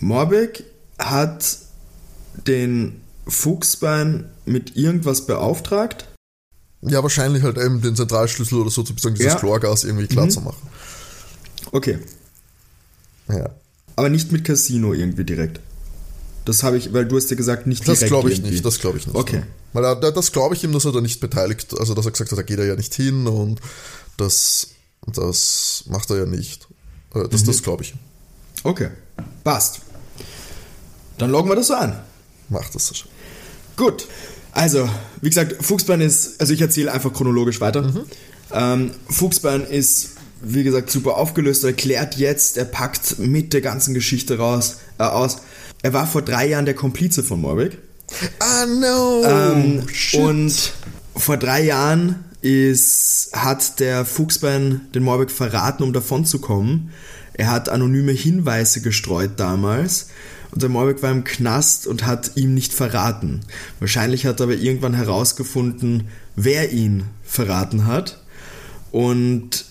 [0.00, 0.64] Morbik
[0.98, 1.58] hat
[2.46, 6.06] den Fuchsbein mit irgendwas beauftragt.
[6.82, 9.38] Ja, wahrscheinlich halt eben den Zentralschlüssel oder so, sozusagen dieses Ja.
[9.38, 10.66] Chlorgas irgendwie klar zu machen.
[11.72, 11.98] Okay,
[13.28, 13.50] Ja.
[13.96, 15.60] aber nicht mit Casino irgendwie direkt.
[16.46, 18.52] Das habe ich, weil du hast ja gesagt, nicht Das direkt glaube ich irgendwie.
[18.52, 19.14] nicht, das glaube ich nicht.
[19.14, 19.42] Okay.
[19.74, 22.32] Weil da- das glaube ich ihm, dass er da nicht beteiligt, also dass er gesagt
[22.32, 23.60] hat, da geht er ja nicht hin und
[24.16, 24.68] das,
[25.06, 26.66] das macht er ja nicht.
[27.14, 27.46] Äh, Das, Mhm.
[27.46, 27.94] das glaube ich.
[28.64, 28.88] Okay,
[29.44, 29.80] passt.
[31.18, 32.00] Dann loggen wir das so an.
[32.50, 33.08] Macht das schon.
[33.76, 34.06] Gut.
[34.52, 34.88] Also,
[35.22, 37.92] wie gesagt, Fuchsbein ist, also ich erzähle einfach chronologisch weiter.
[38.52, 40.10] Ähm, Fuchsbein ist,
[40.42, 45.04] wie gesagt, super aufgelöst, er erklärt jetzt, er packt mit der ganzen Geschichte raus, äh,
[45.04, 45.38] aus.
[45.82, 47.78] Er war vor drei Jahren der Komplize von Morbik.
[48.40, 49.22] Ah, no!
[49.24, 50.20] Ähm, shit.
[50.20, 50.72] und
[51.14, 56.90] vor drei Jahren ist, hat der Fuchsbein den Morbik verraten, um davon zu kommen.
[57.34, 60.08] Er hat anonyme Hinweise gestreut damals.
[60.52, 63.40] Und der Morbik war im Knast und hat ihm nicht verraten.
[63.78, 68.22] Wahrscheinlich hat er aber irgendwann herausgefunden, wer ihn verraten hat.
[68.90, 69.64] Und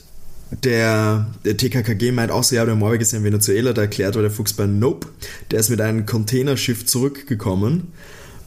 [0.64, 4.16] der, der TKKG meint auch so, ja, der Morbik ist ja in Venezuela, da erklärt
[4.16, 5.08] aber der Fuchsbein, nope,
[5.52, 7.92] der ist mit einem Containerschiff zurückgekommen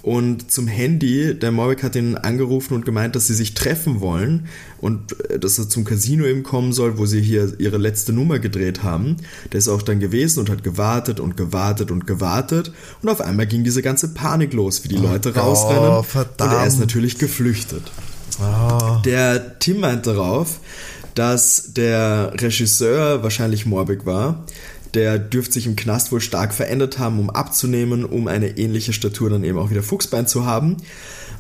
[0.03, 4.47] und zum Handy, der Morbik hat ihn angerufen und gemeint, dass sie sich treffen wollen
[4.81, 8.41] und äh, dass er zum Casino eben kommen soll, wo sie hier ihre letzte Nummer
[8.41, 9.17] gedreht haben.
[9.53, 13.47] Der ist auch dann gewesen und hat gewartet und gewartet und gewartet und auf einmal
[13.47, 16.53] ging diese ganze Panik los, wie die Leute Gott, rausrennen und verdammt.
[16.53, 17.93] er ist natürlich geflüchtet.
[18.41, 20.59] Ah, Der Tim meint darauf,
[21.15, 24.45] dass der Regisseur wahrscheinlich Morbik war.
[24.95, 29.31] Der dürfte sich im Knast wohl stark verändert haben, um abzunehmen, um eine ähnliche Statur
[29.31, 30.77] dann eben auch wieder Fuchsbein zu haben.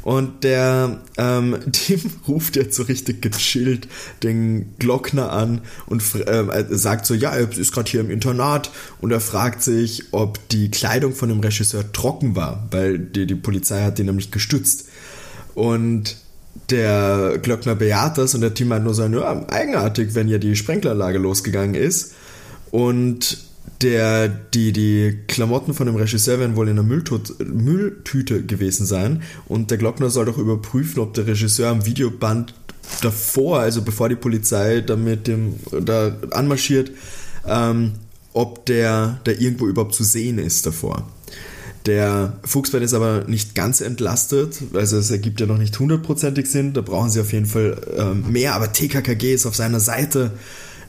[0.02, 3.88] Und der ähm, Tim ruft jetzt so richtig gechillt
[4.22, 9.12] den Glockner an und äh, sagt so, ja, er ist gerade hier im Internat und
[9.12, 13.82] er fragt sich, ob die Kleidung von dem Regisseur trocken war, weil die, die Polizei
[13.82, 14.88] hat den nämlich gestützt.
[15.54, 16.16] Und
[16.70, 20.56] der Glöckner bejaht das und der Team meint nur so, ja, eigenartig, wenn ja die
[20.56, 22.14] Sprenkleranlage losgegangen ist.
[22.72, 23.38] Und
[23.82, 29.22] der, die, die Klamotten von dem Regisseur werden wohl in einer Mülltut, Mülltüte gewesen sein.
[29.46, 32.54] Und der Glockner soll doch überprüfen, ob der Regisseur am Videoband
[33.02, 36.90] davor, also bevor die Polizei da mit dem da anmarschiert,
[37.46, 37.92] ähm,
[38.32, 41.06] ob der da irgendwo überhaupt zu sehen ist davor.
[41.86, 46.72] Der Fuchsbein ist aber nicht ganz entlastet, also es ergibt ja noch nicht hundertprozentig Sinn,
[46.72, 50.32] da brauchen sie auf jeden Fall ähm, mehr, aber TKKG ist auf seiner Seite.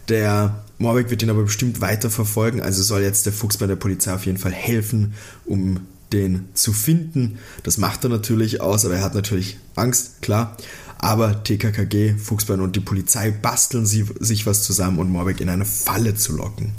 [0.10, 4.14] Der Morbik wird ihn aber bestimmt weiter verfolgen, also soll jetzt der Fuchsbein der Polizei
[4.14, 5.14] auf jeden Fall helfen,
[5.46, 7.40] um den zu finden.
[7.64, 10.58] Das macht er natürlich aus, aber er hat natürlich Angst, klar.
[11.00, 15.66] Aber TKKG, Fuchsbein und die Polizei basteln sie, sich was zusammen, um Morbik in eine
[15.66, 16.72] Falle zu locken.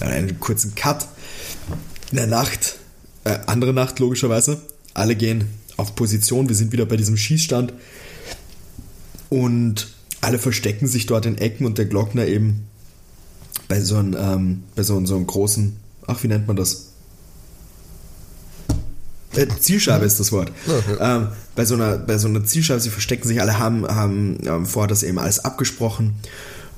[0.00, 1.08] Dann einen kurzen Cut.
[2.10, 2.78] In der Nacht,
[3.24, 4.60] äh, andere Nacht logischerweise,
[4.92, 5.44] alle gehen
[5.78, 6.48] auf Position.
[6.48, 7.72] Wir sind wieder bei diesem Schießstand.
[9.30, 12.66] Und alle verstecken sich dort in Ecken und der Glockner eben
[13.70, 15.76] bei so einem, ähm, bei so, einem- so einem großen,
[16.08, 16.88] ach, wie nennt man das?
[19.36, 20.50] Äh, Zielscheibe ist das Wort.
[21.00, 24.66] Ähm, bei, so einer, bei so einer Zielscheibe, sie verstecken sich, alle haben, haben ähm,
[24.66, 26.14] vorher das eben alles abgesprochen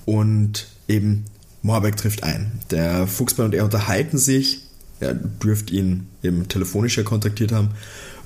[0.04, 1.24] und eben
[1.62, 2.52] Moabek trifft ein.
[2.70, 4.60] Der Fuchsbein und er unterhalten sich,
[5.00, 7.70] er dürfte ihn eben telefonisch ja kontaktiert haben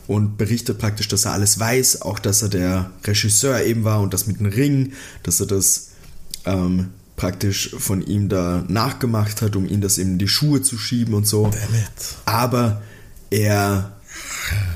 [0.08, 4.12] und berichtet praktisch, dass er alles weiß, auch dass er der Regisseur eben war und
[4.12, 4.92] das mit dem Ring,
[5.22, 5.90] dass er das
[6.46, 10.78] ähm, praktisch von ihm da nachgemacht hat, um ihm das eben in die Schuhe zu
[10.78, 11.50] schieben und so.
[12.26, 12.82] Aber
[13.30, 13.96] er,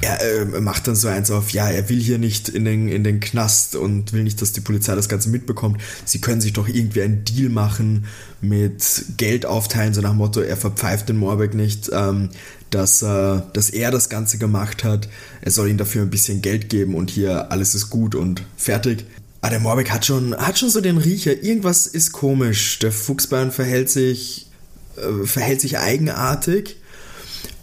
[0.00, 3.04] er äh, macht dann so eins auf, ja, er will hier nicht in den, in
[3.04, 5.80] den Knast und will nicht, dass die Polizei das Ganze mitbekommt.
[6.06, 8.06] Sie können sich doch irgendwie einen Deal machen
[8.40, 12.30] mit Geld aufteilen, so nach dem Motto, er verpfeift den Morbek nicht, ähm,
[12.70, 15.08] dass, äh, dass er das Ganze gemacht hat.
[15.42, 19.04] Er soll ihm dafür ein bisschen Geld geben und hier alles ist gut und fertig.
[19.40, 21.42] Aber der Morbek hat schon, hat schon so den Riecher.
[21.42, 22.78] Irgendwas ist komisch.
[22.80, 24.48] Der Fuchsbein verhält sich,
[24.96, 26.76] äh, verhält sich eigenartig.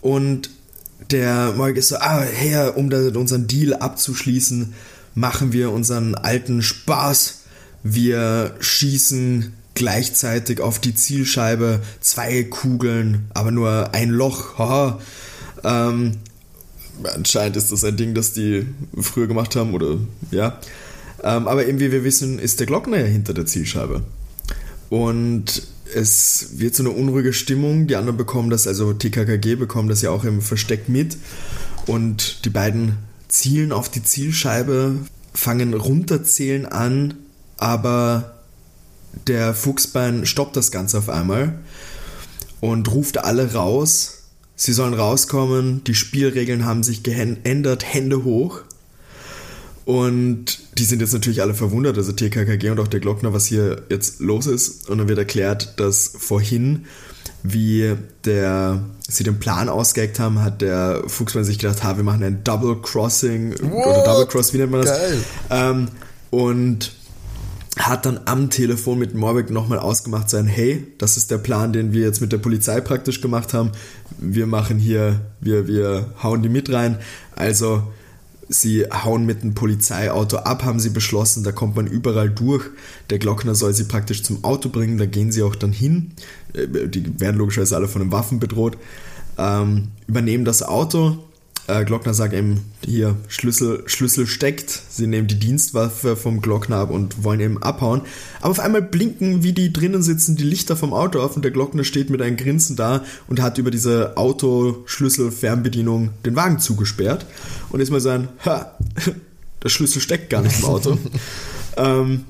[0.02, 0.50] Und
[1.12, 4.74] der Morbek ist so, ah, her, um da, unseren Deal abzuschließen,
[5.14, 7.42] machen wir unseren alten Spaß.
[7.84, 14.58] Wir schießen gleichzeitig auf die Zielscheibe zwei Kugeln, aber nur ein Loch.
[14.58, 15.00] Haha.
[15.64, 16.14] Ähm,
[17.14, 18.66] anscheinend ist das ein Ding, das die
[19.00, 19.98] früher gemacht haben, oder
[20.32, 20.60] ja.
[21.24, 24.04] Ähm, aber eben wie wir wissen, ist der Glockner ja hinter der Zielscheibe.
[24.90, 25.64] Und
[25.94, 27.88] es wird so eine unruhige Stimmung.
[27.88, 31.18] Die anderen bekommen das, also TKKG bekommen das ja auch im Versteck mit.
[31.86, 32.98] Und die beiden
[33.28, 34.96] zielen auf die Zielscheibe,
[35.34, 37.16] fangen runterzählen an,
[37.58, 38.38] aber
[39.28, 41.60] der Fuchsbein stoppt das Ganze auf einmal
[42.62, 44.24] und ruft alle raus.
[44.56, 48.62] Sie sollen rauskommen, die Spielregeln haben sich geändert, Hände hoch.
[49.86, 53.84] Und die sind jetzt natürlich alle verwundert, also TKKG und auch der Glockner, was hier
[53.90, 54.90] jetzt los ist.
[54.90, 56.86] Und dann wird erklärt, dass vorhin,
[57.44, 62.24] wie der, sie den Plan ausgeeckt haben, hat der Fuchsmann sich gedacht, ha, wir machen
[62.24, 63.88] ein Double Crossing What?
[63.88, 64.98] oder Double Cross, wie nennt man das?
[64.98, 65.18] Geil.
[65.50, 65.88] Ähm,
[66.30, 66.92] und
[67.80, 71.94] hat dann am Telefon mit Morbeck nochmal ausgemacht sein, hey, das ist der Plan, den
[71.94, 73.72] wir jetzt mit der Polizei praktisch gemacht haben.
[74.18, 76.98] Wir machen hier, wir, wir hauen die mit rein.
[77.36, 77.84] Also
[78.50, 82.66] sie hauen mit dem Polizeiauto ab, haben sie beschlossen, da kommt man überall durch.
[83.10, 86.12] Der Glockner soll sie praktisch zum Auto bringen, da gehen sie auch dann hin.
[86.54, 88.78] Äh, Die werden logischerweise alle von den Waffen bedroht.
[89.38, 91.18] Ähm, übernehmen das Auto,
[91.68, 94.82] äh, Glockner sagt eben, hier, Schlüssel, Schlüssel steckt.
[94.90, 98.02] Sie nehmen die Dienstwaffe vom Glockner ab und wollen eben abhauen.
[98.40, 101.52] Aber auf einmal blinken, wie die drinnen sitzen, die Lichter vom Auto auf und der
[101.52, 107.26] Glockner steht mit einem Grinsen da und hat über diese Autoschlüssel-Fernbedienung den Wagen zugesperrt.
[107.70, 108.78] Und ist mal so ein, ha,
[109.62, 110.98] der Schlüssel steckt gar nicht im Auto.
[111.78, 112.24] ähm,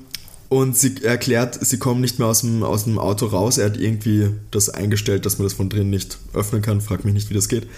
[0.48, 3.58] und sie erklärt, sie kommen nicht mehr aus dem, aus dem Auto raus.
[3.58, 6.80] Er hat irgendwie das eingestellt, dass man das von drinnen nicht öffnen kann.
[6.80, 7.68] Frag mich nicht, wie das geht.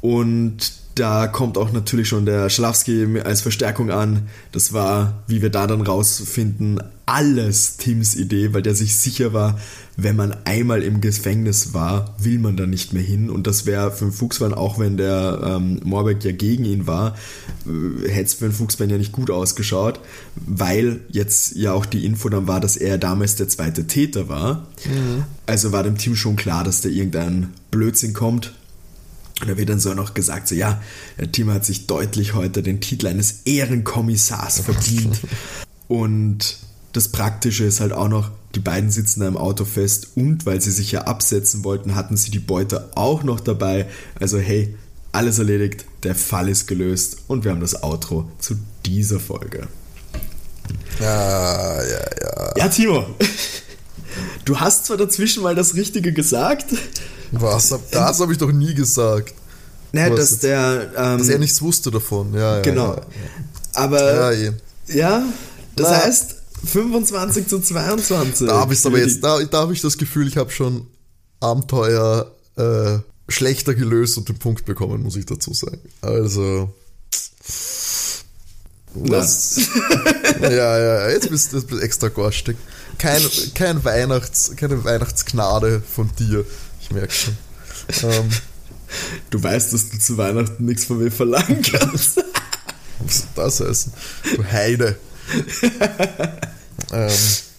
[0.00, 4.28] Und da kommt auch natürlich schon der Schlafski als Verstärkung an.
[4.50, 9.60] Das war, wie wir da dann rausfinden, alles Tims Idee, weil der sich sicher war,
[9.96, 13.28] wenn man einmal im Gefängnis war, will man da nicht mehr hin.
[13.28, 17.14] Und das wäre für den Fuchsbein, auch wenn der ähm, Morbeck ja gegen ihn war,
[17.66, 20.00] äh, hätte es für den Fuchsbein ja nicht gut ausgeschaut,
[20.34, 24.66] weil jetzt ja auch die Info dann war, dass er damals der zweite Täter war.
[25.44, 28.54] Also war dem Team schon klar, dass da irgendein Blödsinn kommt.
[29.40, 30.80] Und da wird dann so noch gesagt, so ja,
[31.18, 35.20] der Team hat sich deutlich heute den Titel eines Ehrenkommissars verdient.
[35.88, 36.58] Und
[36.92, 40.62] das Praktische ist halt auch noch, die beiden sitzen da im Auto fest und weil
[40.62, 43.86] sie sich ja absetzen wollten, hatten sie die Beute auch noch dabei.
[44.18, 44.74] Also hey,
[45.12, 48.54] alles erledigt, der Fall ist gelöst und wir haben das Outro zu
[48.86, 49.68] dieser Folge.
[50.98, 52.52] Ja, ja, ja.
[52.56, 53.06] Ja, Timo,
[54.44, 56.66] du hast zwar dazwischen mal das Richtige gesagt,
[57.32, 57.74] Was?
[57.90, 59.34] Das habe ich doch nie gesagt.
[59.92, 60.42] Was dass jetzt?
[60.42, 60.92] der...
[60.96, 62.34] Ähm, Dass er nichts wusste davon.
[62.34, 62.62] Ja, ja.
[62.62, 62.94] Genau.
[62.94, 63.02] Ja,
[63.72, 64.52] Aber ja.
[64.88, 65.22] Ja,
[65.74, 66.04] das Na.
[66.04, 68.46] heißt 25 zu 22.
[68.46, 70.86] Da habe ich aber jetzt, da, da habe ich das Gefühl, ich habe schon
[71.40, 72.98] Abenteuer äh,
[73.28, 75.80] schlechter gelöst und den Punkt bekommen, muss ich dazu sagen.
[76.00, 76.72] Also.
[78.94, 79.60] Was?
[80.40, 82.56] ja, ja, ja, jetzt bist du extra garstig.
[82.98, 83.22] Kein,
[83.54, 86.44] kein Weihnachts, keine Weihnachtsgnade von dir.
[86.80, 87.36] Ich merke schon.
[88.02, 88.30] Ähm,
[89.30, 92.18] Du weißt, dass du zu Weihnachten nichts von mir verlangen kannst.
[93.34, 93.92] was soll das heißen?
[94.36, 94.98] Du Heide.
[96.92, 97.10] ähm,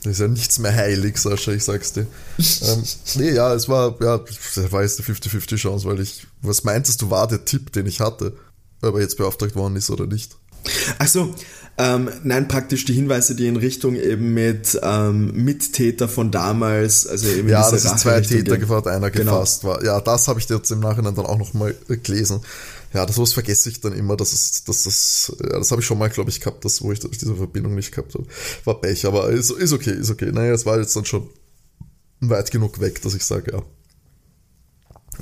[0.03, 2.07] das ist ja nichts mehr heilig, Sascha, ich sag's dir.
[2.37, 2.83] Ähm,
[3.15, 4.19] nee, ja, es war, ja,
[4.71, 7.99] war jetzt eine 50-50 Chance, weil ich, was meintest du, war der Tipp, den ich
[7.99, 8.33] hatte,
[8.81, 10.37] ob er jetzt beauftragt worden ist oder nicht?
[10.97, 11.35] Achso,
[11.79, 17.27] ähm, nein, praktisch die Hinweise, die in Richtung eben mit ähm, Mittäter von damals, also
[17.29, 19.33] eben Ja, diese dass es zwei Täter gefasst, einer Genau.
[19.33, 19.83] gefasst war.
[19.83, 22.41] Ja, das habe ich jetzt im Nachhinein dann auch nochmal gelesen.
[22.93, 25.85] Ja, das was vergesse ich dann immer, dass es, dass das, ja, das habe ich
[25.85, 28.25] schon mal, glaube ich, gehabt, das, wo ich diese Verbindung nicht gehabt habe.
[28.63, 30.31] War Pech, aber ist, ist okay, ist okay.
[30.31, 31.29] Naja, es war jetzt dann schon
[32.21, 33.61] weit genug weg, dass ich sage, ja.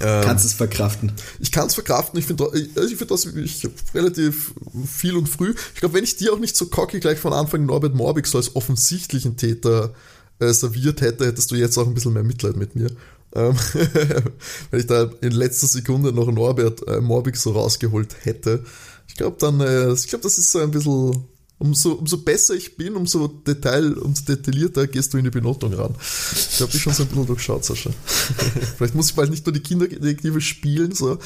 [0.02, 1.12] Ähm, Kannst es verkraften.
[1.40, 4.54] ich kann es verkraften, ich finde ich, ich find das ich, relativ
[4.86, 5.54] viel und früh.
[5.74, 8.38] Ich glaube, wenn ich dir auch nicht so cocky gleich von Anfang Norbert Morbig so
[8.38, 9.94] als offensichtlichen Täter
[10.40, 12.90] äh, serviert hätte, hättest du jetzt auch ein bisschen mehr Mitleid mit mir.
[13.34, 13.56] Ähm,
[14.72, 18.64] wenn ich da in letzter Sekunde noch Norbert äh, Morbig so rausgeholt hätte.
[19.08, 21.26] Ich glaube dann, äh, ich glaube, das ist so ein bisschen,
[21.58, 25.96] umso, umso besser ich bin, umso Detail, umso detaillierter gehst du in die Benotung ran.
[26.34, 27.92] Ich habe dich schon so ein bisschen durchschaut, Sascha.
[28.78, 31.18] Vielleicht muss ich bald nicht nur die Kinderdetektive spielen, so,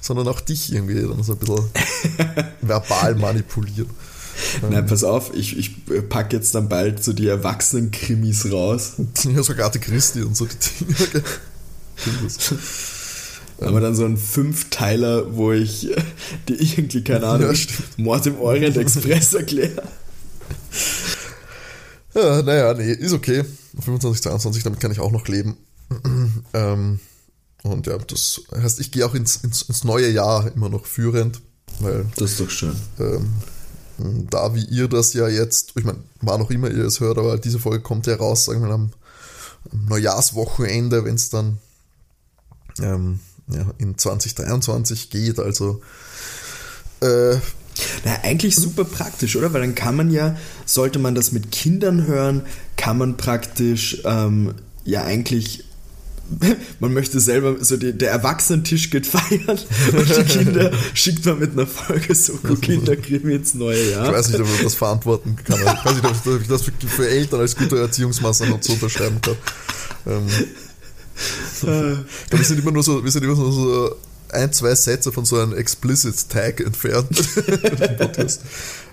[0.00, 1.64] sondern auch dich irgendwie dann so ein bisschen
[2.62, 3.90] verbal manipulieren.
[4.68, 5.76] Nein, pass auf, ich, ich
[6.08, 8.94] pack jetzt dann bald so die Erwachsenen-Krimis raus.
[9.24, 11.24] Ja, so Agathe Christi und so die Dinge.
[13.60, 15.88] Aber dann so ein Fünfteiler, wo ich
[16.48, 17.54] die irgendwie, keine Ahnung.
[17.96, 19.82] Mord im Orient Express erkläre.
[22.14, 23.44] Ja, naja, nee, ist okay.
[23.78, 25.56] 25, 22, damit kann ich auch noch leben.
[26.54, 27.00] ähm,
[27.62, 31.40] und ja, das heißt, ich gehe auch ins, ins, ins neue Jahr immer noch führend,
[31.80, 32.76] weil Das ist doch schön.
[32.98, 33.28] ähm,
[34.30, 37.38] da wie ihr das ja jetzt, ich meine, war noch immer ihr es hört, aber
[37.38, 38.92] diese Folge kommt ja raus, sagen wir am,
[39.72, 41.58] am Neujahrswochenende, wenn es dann
[42.80, 45.38] ähm, ja, in 2023 geht.
[45.38, 45.80] Also
[47.00, 47.36] äh,
[48.04, 49.52] Na, eigentlich super praktisch, oder?
[49.52, 52.42] Weil dann kann man ja, sollte man das mit Kindern hören,
[52.76, 55.64] kann man praktisch ähm, ja eigentlich
[56.80, 59.58] man möchte selber, so die, der Erwachsenentisch geht feiern
[59.92, 64.06] und die Kinder schickt man mit einer Folge Soko Kinderkrimi ins neue Jahr.
[64.06, 65.60] Ich weiß nicht, ob man das verantworten kann.
[65.60, 69.36] Ich weiß nicht, ob ich das für Eltern als gute Erziehungsmaßnahme so unterschreiben kann.
[70.06, 70.26] Ähm,
[71.62, 73.96] wir sind immer nur so, wir sind immer nur so
[74.32, 77.18] ein, zwei Sätze von so einem Explicit Tag entfernt.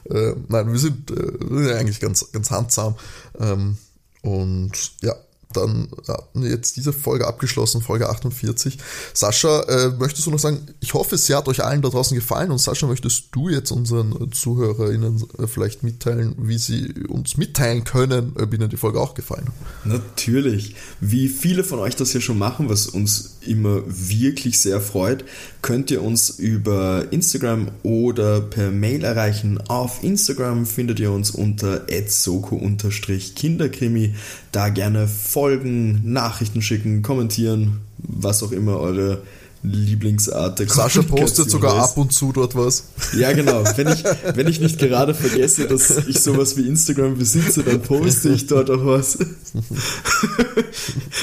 [0.10, 2.96] äh, nein, wir sind, äh, eigentlich ganz, ganz handsam.
[3.40, 3.78] Ähm,
[4.22, 4.72] und
[5.02, 5.16] ja,
[5.54, 8.78] dann ja, jetzt diese Folge abgeschlossen, Folge 48.
[9.14, 12.52] Sascha, äh, möchtest du noch sagen, ich hoffe, es hat euch allen da draußen gefallen
[12.52, 18.34] und Sascha, möchtest du jetzt unseren ZuhörerInnen äh, vielleicht mitteilen, wie sie uns mitteilen können,
[18.40, 19.86] ob ihnen die Folge auch gefallen hat?
[19.86, 20.76] Natürlich.
[21.00, 25.26] Wie viele von euch das hier schon machen, was uns immer wirklich sehr freut,
[25.62, 29.60] könnt ihr uns über Instagram oder per Mail erreichen.
[29.68, 34.16] Auf Instagram findet ihr uns unter soko-kinderkrimi.
[34.52, 39.22] Da gerne folgen, Nachrichten schicken, kommentieren, was auch immer eure
[39.64, 41.92] Lieblingsart der Sascha postet sogar ist.
[41.92, 42.90] ab und zu dort was.
[43.18, 43.64] Ja, genau.
[43.78, 44.04] Wenn ich,
[44.36, 48.70] wenn ich nicht gerade vergesse, dass ich sowas wie Instagram besitze, dann poste ich dort
[48.70, 49.18] auch was.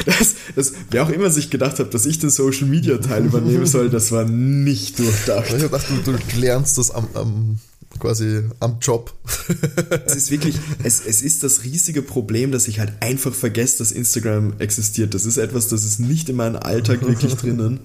[0.06, 3.66] Das, das, wer auch immer sich gedacht hat, dass ich den Social Media Teil übernehmen
[3.66, 5.52] soll, das war nicht durchdacht.
[5.54, 7.58] Ich dachte, du, du lernst das am, am
[8.00, 9.14] quasi am Job.
[10.06, 13.92] es ist wirklich, es, es ist das riesige Problem, dass ich halt einfach vergesse, dass
[13.92, 15.14] Instagram existiert.
[15.14, 17.80] Das ist etwas, das ist nicht in meinem Alltag wirklich drinnen.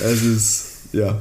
[0.00, 1.20] Es ist, ja.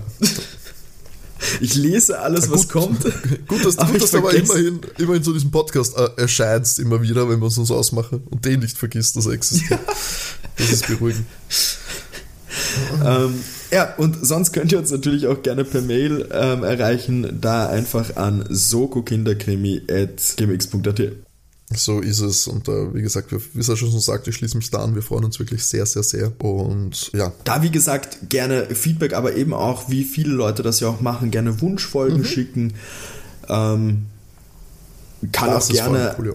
[1.61, 3.03] Ich lese alles, gut, was kommt.
[3.47, 7.01] Gut, dass, aber, gut, dass du aber immerhin, immerhin zu diesem Podcast äh, erscheinst, immer
[7.01, 9.72] wieder, wenn wir es uns ausmachen und den nicht vergisst, dass er existiert.
[9.72, 9.80] Ja.
[10.57, 11.26] Das ist beruhigend.
[13.01, 13.34] ähm,
[13.72, 18.15] ja, und sonst könnt ihr uns natürlich auch gerne per Mail ähm, erreichen, da einfach
[18.15, 21.01] an sokokinderkrimi.gmx.at.
[21.72, 22.47] So ist es.
[22.47, 24.95] Und äh, wie gesagt, wie es schon so sagt, ich schließe mich da an.
[24.95, 26.32] Wir freuen uns wirklich sehr, sehr, sehr.
[26.41, 27.32] Und ja.
[27.43, 31.30] Da, wie gesagt, gerne Feedback, aber eben auch, wie viele Leute das ja auch machen,
[31.30, 32.26] gerne Wunschfolgen mhm.
[32.26, 32.74] schicken.
[33.47, 34.07] Ähm,
[35.32, 36.15] kann das auch gerne.
[36.17, 36.34] Cool, ja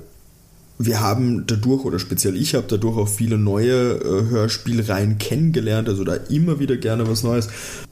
[0.79, 6.05] wir haben dadurch, oder speziell ich habe dadurch auch viele neue äh, Hörspielreihen kennengelernt, also
[6.05, 7.49] da immer wieder gerne was Neues.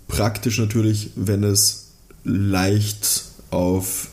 [0.08, 1.92] Praktisch natürlich, wenn es
[2.24, 4.08] leicht auf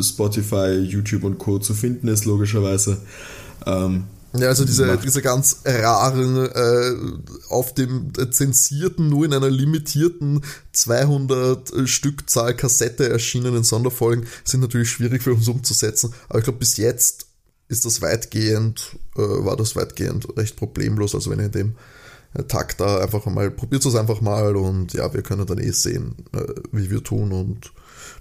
[0.00, 1.58] Spotify, YouTube und Co.
[1.58, 2.98] zu finden ist, logischerweise.
[3.66, 4.04] Ähm,
[4.34, 6.94] ja, also diese, diese ganz raren, äh,
[7.50, 10.40] auf dem zensierten, nur in einer limitierten
[10.72, 16.14] 200 Stückzahl Kassette erschienenen Sonderfolgen sind natürlich schwierig für uns umzusetzen.
[16.28, 17.26] Aber ich glaube, bis jetzt
[17.68, 21.14] ist das weitgehend, äh, war das weitgehend recht problemlos.
[21.14, 21.74] Also wenn ihr in dem
[22.34, 25.70] äh, Takt da einfach mal, probiert es einfach mal und ja, wir können dann eh
[25.70, 27.72] sehen, äh, wie wir tun und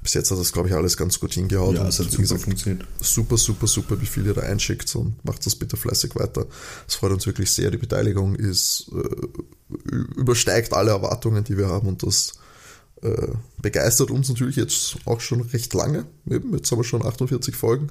[0.03, 1.75] bis jetzt hat das, glaube ich, alles ganz gut hingehauen.
[1.75, 2.85] Ja, es hat super gesagt, funktioniert.
[2.99, 6.47] Super, super, super, wie viel ihr da einschickt und macht das bitte fleißig weiter.
[6.85, 7.71] Das freut uns wirklich sehr.
[7.71, 9.75] Die Beteiligung ist, äh,
[10.17, 12.33] übersteigt alle Erwartungen, die wir haben und das
[13.01, 13.27] äh,
[13.61, 16.05] begeistert uns natürlich jetzt auch schon recht lange.
[16.29, 17.87] Eben, jetzt haben wir schon 48 Folgen.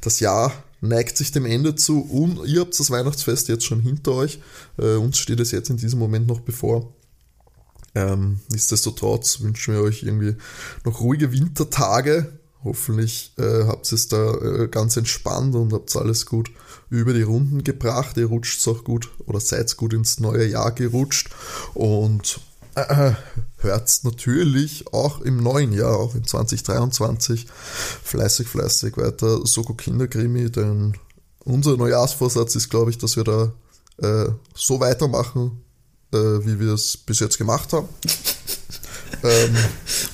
[0.00, 4.12] Das Jahr neigt sich dem Ende zu und ihr habt das Weihnachtsfest jetzt schon hinter
[4.12, 4.40] euch.
[4.78, 6.94] Äh, uns steht es jetzt in diesem Moment noch bevor.
[7.94, 10.36] Ähm, nichtsdestotrotz wünschen wir euch irgendwie
[10.84, 12.32] noch ruhige Wintertage.
[12.62, 16.50] Hoffentlich äh, habt ihr es da äh, ganz entspannt und habt alles gut
[16.90, 18.16] über die Runden gebracht.
[18.16, 21.30] Ihr rutscht auch gut oder seid gut ins neue Jahr gerutscht
[21.74, 22.40] und
[22.82, 23.14] äh,
[23.58, 27.46] hört natürlich auch im neuen Jahr, auch in 2023,
[28.02, 30.94] fleißig, fleißig weiter Soko Kinderkrimi, denn
[31.44, 33.52] unser Neujahrsvorsatz ist, glaube ich, dass wir da
[33.98, 35.62] äh, so weitermachen,
[36.12, 37.88] äh, wie wir es bis jetzt gemacht haben.
[39.22, 39.56] ähm,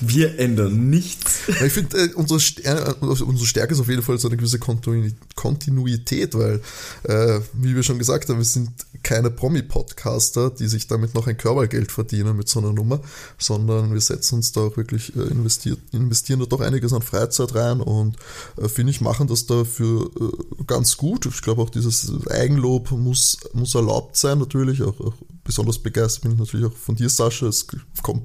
[0.00, 1.48] wir ändern nichts.
[1.48, 6.34] Ich finde, äh, unsere, äh, unsere Stärke ist auf jeden Fall so eine gewisse Kontinuität,
[6.34, 6.60] weil,
[7.04, 8.70] äh, wie wir schon gesagt haben, wir sind
[9.06, 13.00] keine Promi-Podcaster, die sich damit noch ein Körpergeld verdienen mit so einer Nummer,
[13.38, 17.54] sondern wir setzen uns da auch wirklich, äh, investiert, investieren da doch einiges an Freizeit
[17.54, 18.16] rein und
[18.60, 21.24] äh, finde ich, machen das dafür äh, ganz gut.
[21.26, 24.82] Ich glaube auch dieses Eigenlob muss, muss erlaubt sein, natürlich.
[24.82, 27.46] Auch, auch besonders begeistert bin ich natürlich auch von dir, Sascha.
[27.46, 27.64] Es
[28.02, 28.24] kommt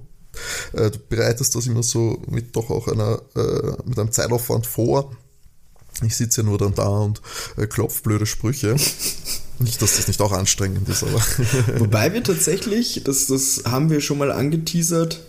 [0.74, 5.16] äh, du bereitest das immer so mit doch auch einer, äh, mit einem Zeitaufwand vor.
[6.02, 7.22] Ich sitze ja nur dann da und
[7.58, 8.78] äh, klopf blöde Sprüche.
[9.62, 11.22] Nicht, dass das nicht auch anstrengend ist, aber.
[11.80, 15.22] Wobei wir tatsächlich, das, das haben wir schon mal angeteasert,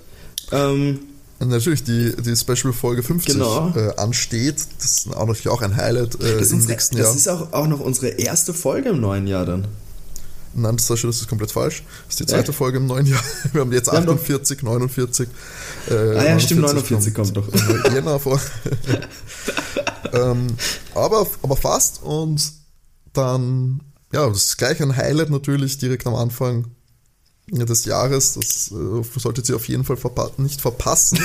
[0.51, 1.01] ähm,
[1.45, 3.75] Natürlich, die, die Special Folge 50 genau.
[3.75, 4.65] äh, ansteht.
[4.79, 7.07] Das ist auch natürlich auch ein Highlight äh, im unsere, nächsten Jahr.
[7.07, 9.67] Das ist auch, auch noch unsere erste Folge im neuen Jahr dann.
[10.55, 11.83] Nein, das ist komplett falsch.
[12.07, 12.59] Das ist die zweite Echt?
[12.59, 13.23] Folge im neuen Jahr.
[13.53, 15.29] Wir haben jetzt 48, 49.
[15.89, 17.55] Äh, ah ja, 49 stimmt, 49 kommt, kommt
[17.85, 17.93] doch.
[17.93, 18.41] Jänner vor.
[20.13, 20.49] ähm,
[20.95, 22.03] aber, aber fast.
[22.03, 22.53] Und
[23.15, 23.81] dann,
[24.13, 26.67] ja, das ist gleich ein Highlight natürlich direkt am Anfang
[27.51, 28.35] des Jahres.
[28.35, 31.19] Das äh, solltet ihr auf jeden Fall verpa nicht verpassen.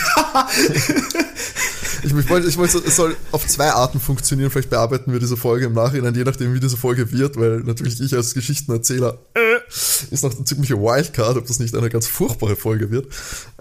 [2.03, 4.49] ich, ich wollte, ich wollte, es soll auf zwei Arten funktionieren.
[4.49, 8.01] Vielleicht bearbeiten wir diese Folge im Nachhinein, je nachdem, wie diese Folge wird, weil natürlich
[8.01, 9.57] ich als Geschichtenerzähler äh,
[10.11, 13.07] ist noch eine ziemliche Wildcard, ob das nicht eine ganz furchtbare Folge wird.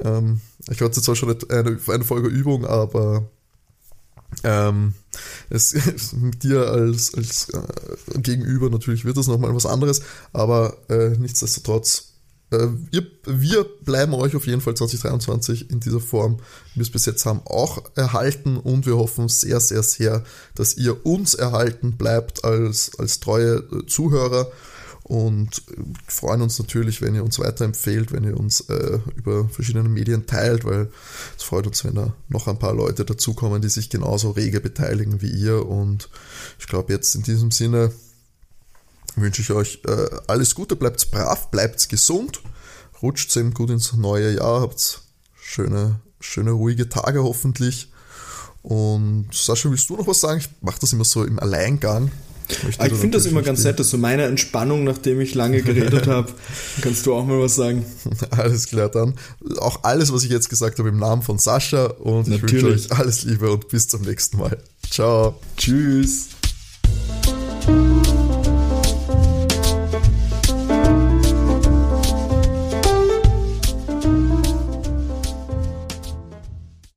[0.03, 3.29] Ähm, ich hatte zwar schon eine, eine Folge Übung, aber
[4.45, 4.95] ähm,
[5.51, 5.75] es,
[6.13, 12.17] mit dir als, als äh, Gegenüber natürlich wird das nochmal was anderes, aber äh, nichtsdestotrotz
[12.51, 16.39] äh, wir, wir bleiben euch auf jeden Fall 2023 in dieser Form,
[16.73, 20.23] wie wir es bis jetzt haben, auch erhalten und wir hoffen sehr, sehr, sehr,
[20.55, 24.51] dass ihr uns erhalten bleibt als, als treue äh, Zuhörer
[25.09, 25.63] und
[26.09, 30.65] freuen uns natürlich, wenn ihr uns weiterempfehlt, wenn ihr uns äh, über verschiedene Medien teilt,
[30.65, 30.91] weil
[31.37, 35.23] es freut uns, wenn da noch ein paar Leute dazukommen, die sich genauso rege beteiligen
[35.23, 36.09] wie ihr und
[36.59, 37.93] ich glaube jetzt in diesem Sinne
[39.15, 42.41] wünsche ich euch äh, alles Gute, bleibt brav, bleibt gesund,
[43.01, 45.03] rutscht eben gut ins neue Jahr, habt
[45.41, 47.93] schöne, schöne ruhige Tage hoffentlich.
[48.63, 50.41] Und Sascha, willst du noch was sagen?
[50.41, 52.11] Ich mache das immer so im Alleingang.
[52.49, 55.63] Ich, ah, ich finde das immer ganz nett, dass so meine Entspannung, nachdem ich lange
[55.63, 56.33] geredet habe,
[56.81, 57.85] kannst du auch mal was sagen.
[58.31, 59.15] Alles klar, dann
[59.59, 62.55] auch alles, was ich jetzt gesagt habe, im Namen von Sascha und Natürlich.
[62.55, 64.59] ich wünsche euch alles Liebe und bis zum nächsten Mal.
[64.91, 65.41] Ciao.
[65.57, 66.29] Tschüss.